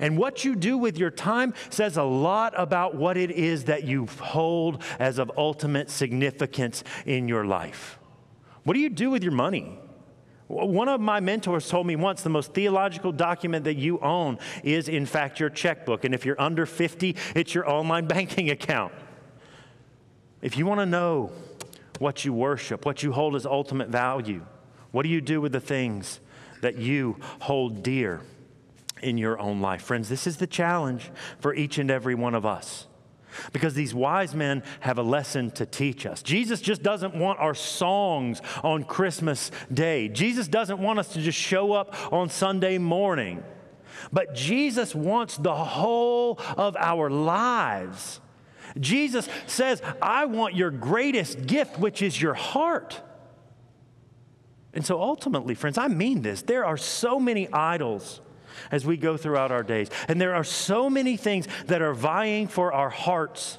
And 0.00 0.18
what 0.18 0.44
you 0.44 0.54
do 0.54 0.78
with 0.78 0.98
your 0.98 1.10
time 1.10 1.54
says 1.70 1.96
a 1.96 2.02
lot 2.02 2.54
about 2.56 2.94
what 2.94 3.16
it 3.16 3.30
is 3.30 3.64
that 3.64 3.84
you 3.84 4.06
hold 4.20 4.82
as 4.98 5.18
of 5.18 5.30
ultimate 5.36 5.90
significance 5.90 6.84
in 7.06 7.28
your 7.28 7.44
life. 7.44 7.98
What 8.64 8.74
do 8.74 8.80
you 8.80 8.90
do 8.90 9.10
with 9.10 9.22
your 9.22 9.32
money? 9.32 9.78
One 10.48 10.88
of 10.88 10.98
my 11.00 11.20
mentors 11.20 11.68
told 11.68 11.86
me 11.86 11.94
once 11.94 12.22
the 12.22 12.30
most 12.30 12.54
theological 12.54 13.12
document 13.12 13.64
that 13.64 13.76
you 13.76 13.98
own 14.00 14.38
is, 14.64 14.88
in 14.88 15.04
fact, 15.04 15.38
your 15.38 15.50
checkbook. 15.50 16.04
And 16.04 16.14
if 16.14 16.24
you're 16.24 16.40
under 16.40 16.64
50, 16.64 17.16
it's 17.34 17.54
your 17.54 17.68
online 17.68 18.06
banking 18.08 18.50
account. 18.50 18.94
If 20.40 20.56
you 20.56 20.64
want 20.64 20.80
to 20.80 20.86
know 20.86 21.32
what 21.98 22.24
you 22.24 22.32
worship, 22.32 22.86
what 22.86 23.02
you 23.02 23.12
hold 23.12 23.36
as 23.36 23.44
ultimate 23.44 23.88
value, 23.88 24.42
what 24.90 25.02
do 25.02 25.10
you 25.10 25.20
do 25.20 25.40
with 25.40 25.52
the 25.52 25.60
things 25.60 26.20
that 26.62 26.76
you 26.76 27.16
hold 27.40 27.82
dear? 27.82 28.22
In 29.02 29.18
your 29.18 29.38
own 29.38 29.60
life. 29.60 29.82
Friends, 29.82 30.08
this 30.08 30.26
is 30.26 30.36
the 30.36 30.46
challenge 30.46 31.10
for 31.40 31.54
each 31.54 31.78
and 31.78 31.90
every 31.90 32.14
one 32.14 32.34
of 32.34 32.44
us. 32.46 32.86
Because 33.52 33.74
these 33.74 33.94
wise 33.94 34.34
men 34.34 34.62
have 34.80 34.98
a 34.98 35.02
lesson 35.02 35.50
to 35.52 35.66
teach 35.66 36.06
us. 36.06 36.22
Jesus 36.22 36.60
just 36.60 36.82
doesn't 36.82 37.14
want 37.14 37.38
our 37.38 37.54
songs 37.54 38.40
on 38.64 38.84
Christmas 38.84 39.50
Day. 39.72 40.08
Jesus 40.08 40.48
doesn't 40.48 40.80
want 40.80 40.98
us 40.98 41.12
to 41.12 41.20
just 41.20 41.38
show 41.38 41.72
up 41.72 41.94
on 42.12 42.30
Sunday 42.30 42.78
morning. 42.78 43.44
But 44.12 44.34
Jesus 44.34 44.94
wants 44.94 45.36
the 45.36 45.54
whole 45.54 46.40
of 46.56 46.76
our 46.76 47.10
lives. 47.10 48.20
Jesus 48.78 49.28
says, 49.46 49.82
I 50.00 50.24
want 50.26 50.54
your 50.54 50.70
greatest 50.70 51.46
gift, 51.46 51.78
which 51.78 52.02
is 52.02 52.20
your 52.20 52.34
heart. 52.34 53.00
And 54.72 54.84
so 54.84 55.00
ultimately, 55.00 55.54
friends, 55.54 55.78
I 55.78 55.88
mean 55.88 56.22
this. 56.22 56.42
There 56.42 56.64
are 56.64 56.76
so 56.76 57.18
many 57.18 57.50
idols 57.52 58.20
as 58.70 58.84
we 58.84 58.96
go 58.96 59.16
throughout 59.16 59.50
our 59.50 59.62
days. 59.62 59.88
And 60.08 60.20
there 60.20 60.34
are 60.34 60.44
so 60.44 60.88
many 60.88 61.16
things 61.16 61.46
that 61.66 61.82
are 61.82 61.94
vying 61.94 62.48
for 62.48 62.72
our 62.72 62.90
hearts. 62.90 63.58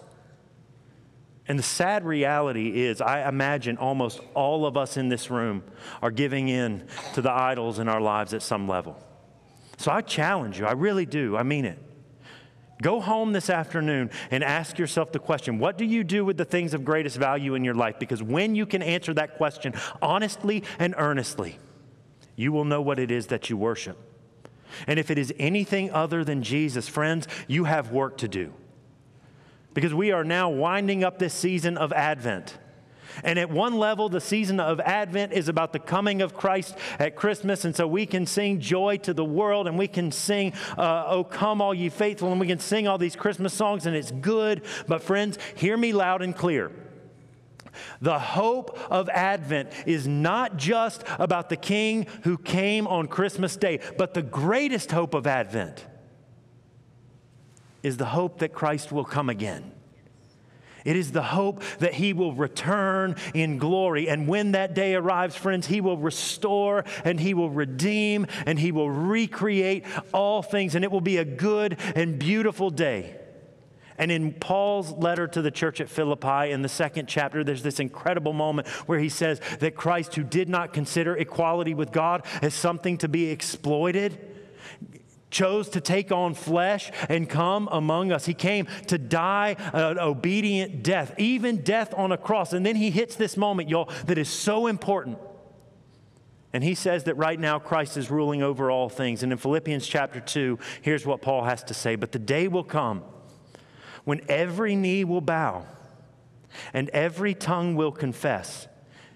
And 1.47 1.57
the 1.57 1.63
sad 1.63 2.05
reality 2.05 2.81
is, 2.81 3.01
I 3.01 3.27
imagine 3.27 3.77
almost 3.77 4.19
all 4.35 4.65
of 4.65 4.77
us 4.77 4.97
in 4.97 5.09
this 5.09 5.31
room 5.31 5.63
are 6.01 6.11
giving 6.11 6.47
in 6.47 6.87
to 7.15 7.21
the 7.21 7.31
idols 7.31 7.79
in 7.79 7.87
our 7.87 8.01
lives 8.01 8.33
at 8.33 8.41
some 8.41 8.67
level. 8.67 9.01
So 9.77 9.91
I 9.91 10.01
challenge 10.01 10.59
you, 10.59 10.65
I 10.65 10.73
really 10.73 11.05
do, 11.05 11.37
I 11.37 11.43
mean 11.43 11.65
it. 11.65 11.79
Go 12.81 13.01
home 13.01 13.33
this 13.33 13.49
afternoon 13.49 14.09
and 14.31 14.43
ask 14.43 14.77
yourself 14.77 15.11
the 15.11 15.19
question 15.19 15.59
what 15.59 15.77
do 15.77 15.85
you 15.85 16.03
do 16.03 16.23
with 16.23 16.37
the 16.37 16.45
things 16.45 16.73
of 16.73 16.85
greatest 16.85 17.17
value 17.17 17.55
in 17.55 17.63
your 17.63 17.75
life? 17.75 17.99
Because 17.99 18.23
when 18.23 18.55
you 18.55 18.65
can 18.65 18.81
answer 18.81 19.13
that 19.15 19.35
question 19.35 19.73
honestly 20.01 20.63
and 20.79 20.95
earnestly, 20.97 21.57
you 22.35 22.53
will 22.53 22.63
know 22.63 22.81
what 22.81 22.99
it 22.99 23.11
is 23.11 23.27
that 23.27 23.49
you 23.49 23.57
worship. 23.57 23.97
And 24.87 24.99
if 24.99 25.11
it 25.11 25.17
is 25.17 25.33
anything 25.37 25.91
other 25.91 26.23
than 26.23 26.43
Jesus, 26.43 26.87
friends, 26.87 27.27
you 27.47 27.65
have 27.65 27.91
work 27.91 28.17
to 28.17 28.27
do. 28.27 28.53
Because 29.73 29.93
we 29.93 30.11
are 30.11 30.23
now 30.23 30.49
winding 30.49 31.03
up 31.03 31.19
this 31.19 31.33
season 31.33 31.77
of 31.77 31.93
Advent. 31.93 32.57
And 33.23 33.39
at 33.39 33.49
one 33.49 33.77
level, 33.77 34.09
the 34.09 34.21
season 34.21 34.59
of 34.59 34.79
Advent 34.79 35.33
is 35.33 35.47
about 35.47 35.73
the 35.73 35.79
coming 35.79 36.21
of 36.21 36.33
Christ 36.33 36.77
at 36.99 37.15
Christmas. 37.15 37.65
And 37.65 37.75
so 37.75 37.87
we 37.87 38.05
can 38.05 38.25
sing 38.25 38.59
joy 38.59 38.97
to 38.97 39.13
the 39.13 39.25
world 39.25 39.67
and 39.67 39.77
we 39.77 39.87
can 39.87 40.11
sing, 40.11 40.53
uh, 40.77 41.05
Oh, 41.07 41.23
come, 41.23 41.61
all 41.61 41.73
ye 41.73 41.89
faithful, 41.89 42.31
and 42.31 42.39
we 42.39 42.47
can 42.47 42.59
sing 42.59 42.87
all 42.87 42.97
these 42.97 43.15
Christmas 43.15 43.53
songs, 43.53 43.85
and 43.85 43.95
it's 43.95 44.11
good. 44.11 44.63
But, 44.87 45.01
friends, 45.01 45.37
hear 45.55 45.75
me 45.77 45.93
loud 45.93 46.21
and 46.21 46.35
clear. 46.35 46.71
The 48.01 48.19
hope 48.19 48.79
of 48.91 49.09
Advent 49.09 49.71
is 49.85 50.07
not 50.07 50.57
just 50.57 51.03
about 51.17 51.49
the 51.49 51.57
King 51.57 52.07
who 52.23 52.37
came 52.37 52.87
on 52.87 53.07
Christmas 53.07 53.55
Day, 53.55 53.79
but 53.97 54.13
the 54.13 54.21
greatest 54.21 54.91
hope 54.91 55.13
of 55.13 55.27
Advent 55.27 55.85
is 57.83 57.97
the 57.97 58.05
hope 58.05 58.39
that 58.39 58.53
Christ 58.53 58.91
will 58.91 59.05
come 59.05 59.29
again. 59.29 59.71
It 60.85 60.95
is 60.95 61.11
the 61.11 61.21
hope 61.21 61.61
that 61.79 61.93
he 61.93 62.13
will 62.13 62.33
return 62.33 63.15
in 63.33 63.57
glory. 63.57 64.09
And 64.09 64.27
when 64.27 64.53
that 64.53 64.73
day 64.73 64.95
arrives, 64.95 65.35
friends, 65.35 65.67
he 65.67 65.81
will 65.81 65.97
restore 65.97 66.85
and 67.03 67.19
he 67.19 67.33
will 67.33 67.49
redeem 67.49 68.27
and 68.45 68.57
he 68.57 68.71
will 68.71 68.89
recreate 68.89 69.85
all 70.13 70.41
things. 70.41 70.75
And 70.75 70.85
it 70.85 70.91
will 70.91 71.01
be 71.01 71.17
a 71.17 71.25
good 71.25 71.77
and 71.95 72.17
beautiful 72.17 72.69
day. 72.69 73.15
And 73.99 74.11
in 74.11 74.31
Paul's 74.33 74.93
letter 74.93 75.27
to 75.27 75.41
the 75.41 75.51
church 75.51 75.81
at 75.81 75.89
Philippi, 75.89 76.51
in 76.51 76.61
the 76.61 76.69
second 76.69 77.07
chapter, 77.07 77.43
there's 77.43 77.61
this 77.61 77.81
incredible 77.81 78.31
moment 78.31 78.69
where 78.87 78.97
he 78.97 79.09
says 79.09 79.41
that 79.59 79.75
Christ, 79.75 80.15
who 80.15 80.23
did 80.23 80.47
not 80.47 80.73
consider 80.73 81.17
equality 81.17 81.73
with 81.73 81.91
God 81.91 82.25
as 82.41 82.53
something 82.53 82.97
to 82.99 83.09
be 83.09 83.29
exploited, 83.29 84.17
chose 85.29 85.69
to 85.69 85.81
take 85.81 86.13
on 86.13 86.33
flesh 86.33 86.91
and 87.09 87.29
come 87.29 87.67
among 87.71 88.13
us. 88.13 88.25
He 88.25 88.33
came 88.33 88.67
to 88.87 88.97
die 88.97 89.57
an 89.73 89.99
obedient 89.99 90.81
death, 90.81 91.13
even 91.17 91.57
death 91.61 91.93
on 91.95 92.13
a 92.13 92.17
cross. 92.17 92.53
And 92.53 92.65
then 92.65 92.77
he 92.77 92.91
hits 92.91 93.15
this 93.15 93.35
moment, 93.35 93.69
y'all, 93.69 93.91
that 94.05 94.17
is 94.17 94.29
so 94.29 94.67
important. 94.67 95.19
And 96.53 96.63
he 96.63 96.73
says 96.73 97.03
that 97.03 97.15
right 97.15 97.39
now 97.39 97.59
Christ 97.59 97.97
is 97.97 98.09
ruling 98.09 98.41
over 98.41 98.71
all 98.71 98.87
things. 98.87 99.23
And 99.23 99.31
in 99.33 99.37
Philippians 99.37 99.85
chapter 99.85 100.21
2, 100.21 100.57
here's 100.81 101.05
what 101.05 101.21
Paul 101.21 101.43
has 101.43 101.63
to 101.65 101.73
say 101.73 101.97
But 101.97 102.13
the 102.13 102.17
day 102.17 102.47
will 102.47 102.63
come 102.63 103.03
when 104.09 104.21
every 104.27 104.75
knee 104.75 105.03
will 105.03 105.21
bow 105.21 105.63
and 106.73 106.89
every 106.89 107.35
tongue 107.35 107.75
will 107.75 107.91
confess. 107.91 108.67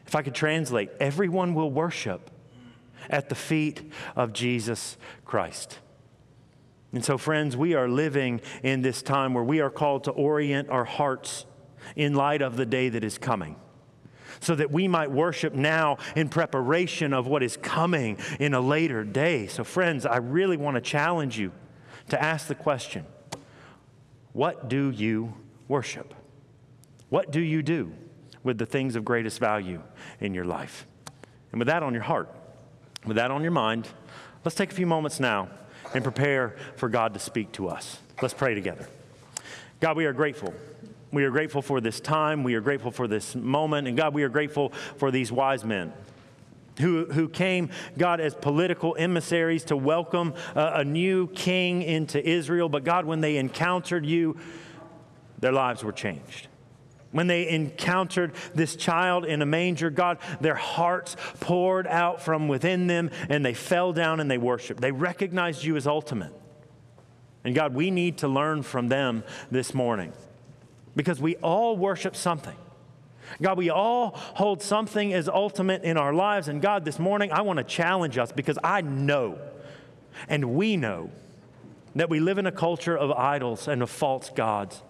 If 0.06 0.14
I 0.14 0.22
could 0.22 0.36
translate, 0.36 0.92
everyone 1.00 1.56
will 1.56 1.72
worship 1.72 2.30
at 3.10 3.28
the 3.28 3.34
feet 3.34 3.92
of 4.16 4.34
Jesus 4.34 4.98
Christ. 5.26 5.80
And 6.92 7.04
so, 7.04 7.18
friends, 7.18 7.58
we 7.58 7.74
are 7.74 7.90
living 7.90 8.40
in 8.62 8.84
this 8.84 9.02
time 9.02 9.34
where 9.34 9.44
we 9.44 9.62
are 9.62 9.72
called 9.72 10.04
to 10.04 10.12
orient 10.12 10.70
our 10.70 10.86
hearts 10.86 11.48
in 11.96 12.14
light 12.14 12.44
of 12.44 12.56
the 12.56 12.66
day 12.68 12.90
that 12.90 13.04
is 13.04 13.18
coming 13.18 13.56
so 14.42 14.54
that 14.54 14.70
we 14.70 14.88
might 14.88 15.10
worship 15.10 15.56
now 15.56 15.98
in 16.16 16.30
preparation 16.30 17.14
of 17.14 17.26
what 17.26 17.42
is 17.42 17.58
coming 17.58 18.20
in 18.40 18.54
a 18.54 18.62
later 18.62 19.04
day. 19.04 19.48
So, 19.48 19.64
friends, 19.64 20.06
I 20.06 20.18
really 20.18 20.56
want 20.56 20.76
to 20.76 20.82
challenge 20.82 21.40
you 21.40 21.52
to 22.10 22.22
ask 22.22 22.46
the 22.46 22.54
question 22.54 23.08
what 24.34 24.68
do 24.68 24.90
you 24.90 25.34
worship? 25.68 26.14
What 27.10 27.32
do 27.32 27.40
you 27.40 27.62
do 27.62 27.94
with 28.44 28.58
the 28.58 28.66
things 28.66 28.96
of 28.96 29.06
greatest 29.06 29.40
value 29.40 29.82
in 30.20 30.34
your 30.34 30.46
life? 30.46 30.86
And 31.52 31.60
with 31.60 31.68
that 31.68 31.84
on 31.84 31.94
your 31.94 32.04
heart, 32.04 32.30
with 33.06 33.18
that 33.18 33.32
on 33.32 33.44
your 33.44 33.52
mind, 33.52 33.88
let's 34.44 34.56
take 34.56 34.72
a 34.72 34.76
few 34.76 34.88
moments 34.88 35.20
now 35.20 35.50
and 35.94 36.04
prepare 36.04 36.56
for 36.76 36.90
God 36.90 37.14
to 37.14 37.20
speak 37.20 37.52
to 37.54 37.70
us. 37.70 38.00
Let's 38.22 38.34
pray 38.34 38.56
together. 38.56 38.88
God, 39.80 39.96
we 39.96 40.06
are 40.06 40.14
grateful. 40.14 40.54
We 41.12 41.26
are 41.26 41.30
grateful 41.30 41.62
for 41.62 41.80
this 41.80 42.00
time. 42.00 42.44
We 42.44 42.56
are 42.56 42.62
grateful 42.62 42.90
for 42.90 43.08
this 43.08 43.36
moment. 43.36 43.88
And 43.88 43.96
God, 43.96 44.16
we 44.16 44.24
are 44.24 44.30
grateful 44.30 44.70
for 44.98 45.12
these 45.12 45.32
wise 45.32 45.64
men 45.64 45.94
who, 46.80 47.06
who 47.06 47.30
came, 47.30 47.70
God, 47.98 48.20
as 48.20 48.34
political 48.34 48.96
emissaries 48.98 49.66
to 49.66 49.78
welcome 49.78 50.34
uh, 50.56 50.72
a 50.76 50.84
new 50.84 51.28
king 51.28 51.82
into 51.82 52.24
Israel. 52.28 52.70
But 52.70 52.84
God, 52.84 53.06
when 53.06 53.22
they 53.22 53.38
encountered 53.38 54.06
you, 54.06 54.38
their 55.40 55.52
lives 55.52 55.84
were 55.84 55.92
changed. 55.92 56.48
When 57.12 57.28
they 57.28 57.48
encountered 57.50 58.34
this 58.56 58.76
child 58.76 59.24
in 59.26 59.44
a 59.44 59.46
manger, 59.46 59.92
God, 59.92 60.18
their 60.42 60.56
hearts 60.56 61.16
poured 61.40 61.86
out 61.86 62.22
from 62.22 62.48
within 62.48 62.88
them 62.88 63.12
and 63.30 63.46
they 63.46 63.54
fell 63.54 63.94
down 63.94 64.20
and 64.20 64.30
they 64.30 64.40
worshiped. 64.40 64.82
They 64.82 64.92
recognized 64.92 65.64
you 65.64 65.76
as 65.76 65.86
ultimate. 65.86 66.34
And 67.44 67.54
God, 67.54 67.76
we 67.76 67.92
need 67.92 68.20
to 68.20 68.28
learn 68.28 68.64
from 68.64 68.88
them 68.88 69.24
this 69.52 69.76
morning 69.76 70.14
because 70.96 71.22
we 71.22 71.36
all 71.38 71.78
worship 71.78 72.16
something. 72.16 72.56
God, 73.42 73.58
we 73.58 73.70
all 73.70 74.12
hold 74.16 74.62
something 74.62 75.14
as 75.14 75.28
ultimate 75.28 75.84
in 75.84 75.98
our 75.98 76.14
lives. 76.14 76.48
And 76.48 76.62
God, 76.62 76.86
this 76.86 77.00
morning, 77.00 77.32
I 77.32 77.42
want 77.42 77.58
to 77.58 77.64
challenge 77.64 78.18
us 78.18 78.32
because 78.32 78.58
I 78.64 78.82
know 78.82 79.40
and 80.28 80.56
we 80.56 80.78
know 80.78 81.10
that 81.96 82.10
we 82.10 82.20
live 82.20 82.38
in 82.38 82.46
a 82.46 82.52
culture 82.52 82.98
of 82.98 83.12
idols 83.12 83.68
and 83.68 83.82
of 83.82 83.90
false 83.90 84.30
gods. 84.30 84.82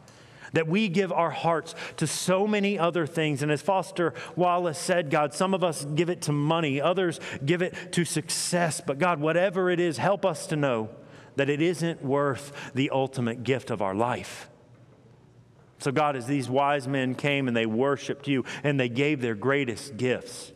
That 0.53 0.67
we 0.67 0.87
give 0.87 1.11
our 1.11 1.31
hearts 1.31 1.73
to 1.97 2.05
so 2.05 2.45
many 2.45 2.77
other 2.77 3.07
things. 3.07 3.41
And 3.41 3.51
as 3.51 3.61
Foster 3.61 4.13
Wallace 4.35 4.77
said, 4.77 5.09
God, 5.09 5.33
some 5.33 5.55
of 5.55 5.63
us 5.63 5.83
give 5.83 6.09
it 6.09 6.21
to 6.23 6.31
money, 6.31 6.79
others 6.79 7.19
give 7.43 7.63
it 7.63 7.91
to 7.93 8.05
success. 8.05 8.79
But 8.79 8.99
God, 8.99 9.19
whatever 9.19 9.71
it 9.71 9.79
is, 9.79 9.97
help 9.97 10.25
us 10.25 10.45
to 10.47 10.55
know 10.55 10.89
that 11.37 11.49
it 11.49 11.59
isn't 11.59 12.03
worth 12.03 12.71
the 12.75 12.91
ultimate 12.91 13.43
gift 13.43 13.71
of 13.71 13.81
our 13.81 13.95
life. 13.95 14.47
So, 15.83 15.91
God, 15.91 16.15
as 16.15 16.27
these 16.27 16.49
wise 16.49 16.87
men 16.87 17.13
came 17.13 17.49
and 17.49 17.57
they 17.57 17.65
worshiped 17.65 18.29
you 18.29 18.45
and 18.63 18.79
they 18.79 18.87
gave 18.87 19.19
their 19.19 19.35
greatest 19.35 19.97
gifts, 19.97 20.53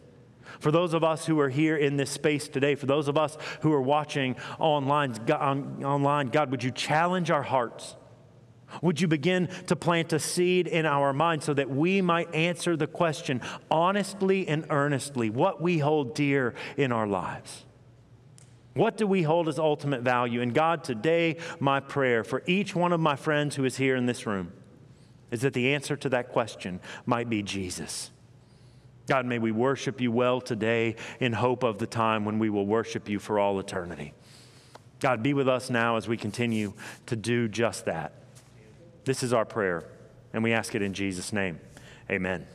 for 0.62 0.72
those 0.72 0.94
of 0.94 1.04
us 1.04 1.26
who 1.26 1.38
are 1.42 1.50
here 1.50 1.76
in 1.76 1.98
this 1.98 2.10
space 2.10 2.48
today, 2.48 2.76
for 2.76 2.86
those 2.86 3.10
of 3.10 3.18
us 3.18 3.38
who 3.60 3.74
are 3.74 3.82
watching 3.82 4.38
online, 4.58 5.16
online, 5.30 6.28
God, 6.28 6.50
would 6.50 6.64
you 6.64 6.72
challenge 6.72 7.30
our 7.30 7.44
hearts? 7.44 7.98
Would 8.82 9.02
you 9.02 9.10
begin 9.10 9.50
to 9.68 9.76
plant 9.76 10.14
a 10.14 10.20
seed 10.20 10.66
in 10.66 10.86
our 10.86 11.12
minds 11.12 11.44
so 11.44 11.54
that 11.54 11.70
we 11.70 12.02
might 12.02 12.34
answer 12.34 12.78
the 12.78 12.88
question 12.88 13.42
honestly 13.70 14.48
and 14.48 14.66
earnestly 14.70 15.30
what 15.30 15.62
we 15.62 15.80
hold 15.80 16.16
dear 16.16 16.56
in 16.78 16.94
our 16.94 17.06
lives? 17.06 17.66
What 18.76 18.96
do 18.96 19.06
we 19.06 19.24
hold 19.24 19.50
as 19.50 19.60
ultimate 19.60 20.04
value? 20.04 20.42
And 20.42 20.54
God, 20.54 20.86
today, 20.86 21.36
my 21.60 21.82
prayer 21.82 22.24
for 22.24 22.44
each 22.48 22.74
one 22.74 22.94
of 22.94 23.02
my 23.02 23.18
friends 23.18 23.58
who 23.58 23.66
is 23.66 23.76
here 23.76 23.98
in 23.98 24.06
this 24.06 24.26
room 24.26 24.54
is 25.32 25.42
that 25.42 25.54
the 25.54 25.74
answer 25.74 25.96
to 25.98 26.10
that 26.10 26.30
question 26.30 26.80
might 27.06 27.30
be 27.30 27.44
Jesus. 27.44 28.12
God, 29.08 29.26
may 29.26 29.40
we 29.40 29.52
worship 29.52 30.02
you 30.02 30.12
well 30.12 30.42
today 30.42 30.96
in 31.20 31.34
hope 31.34 31.64
of 31.64 31.78
the 31.78 31.88
time 31.88 32.26
when 32.26 32.40
we 32.40 32.50
will 32.50 32.66
worship 32.66 33.08
you 33.08 33.20
for 33.20 33.40
all 33.40 33.60
eternity. 33.60 34.14
God, 35.00 35.24
be 35.24 35.34
with 35.34 35.48
us 35.48 35.70
now 35.70 35.96
as 35.96 36.08
we 36.08 36.18
continue 36.18 36.74
to 37.06 37.16
do 37.16 37.48
just 37.48 37.86
that. 37.86 38.14
This 39.06 39.24
is 39.24 39.32
our 39.32 39.46
prayer, 39.46 39.86
and 40.34 40.44
we 40.44 40.52
ask 40.52 40.76
it 40.76 40.82
in 40.82 40.94
Jesus' 40.94 41.32
name. 41.32 41.60
Amen. 42.10 42.48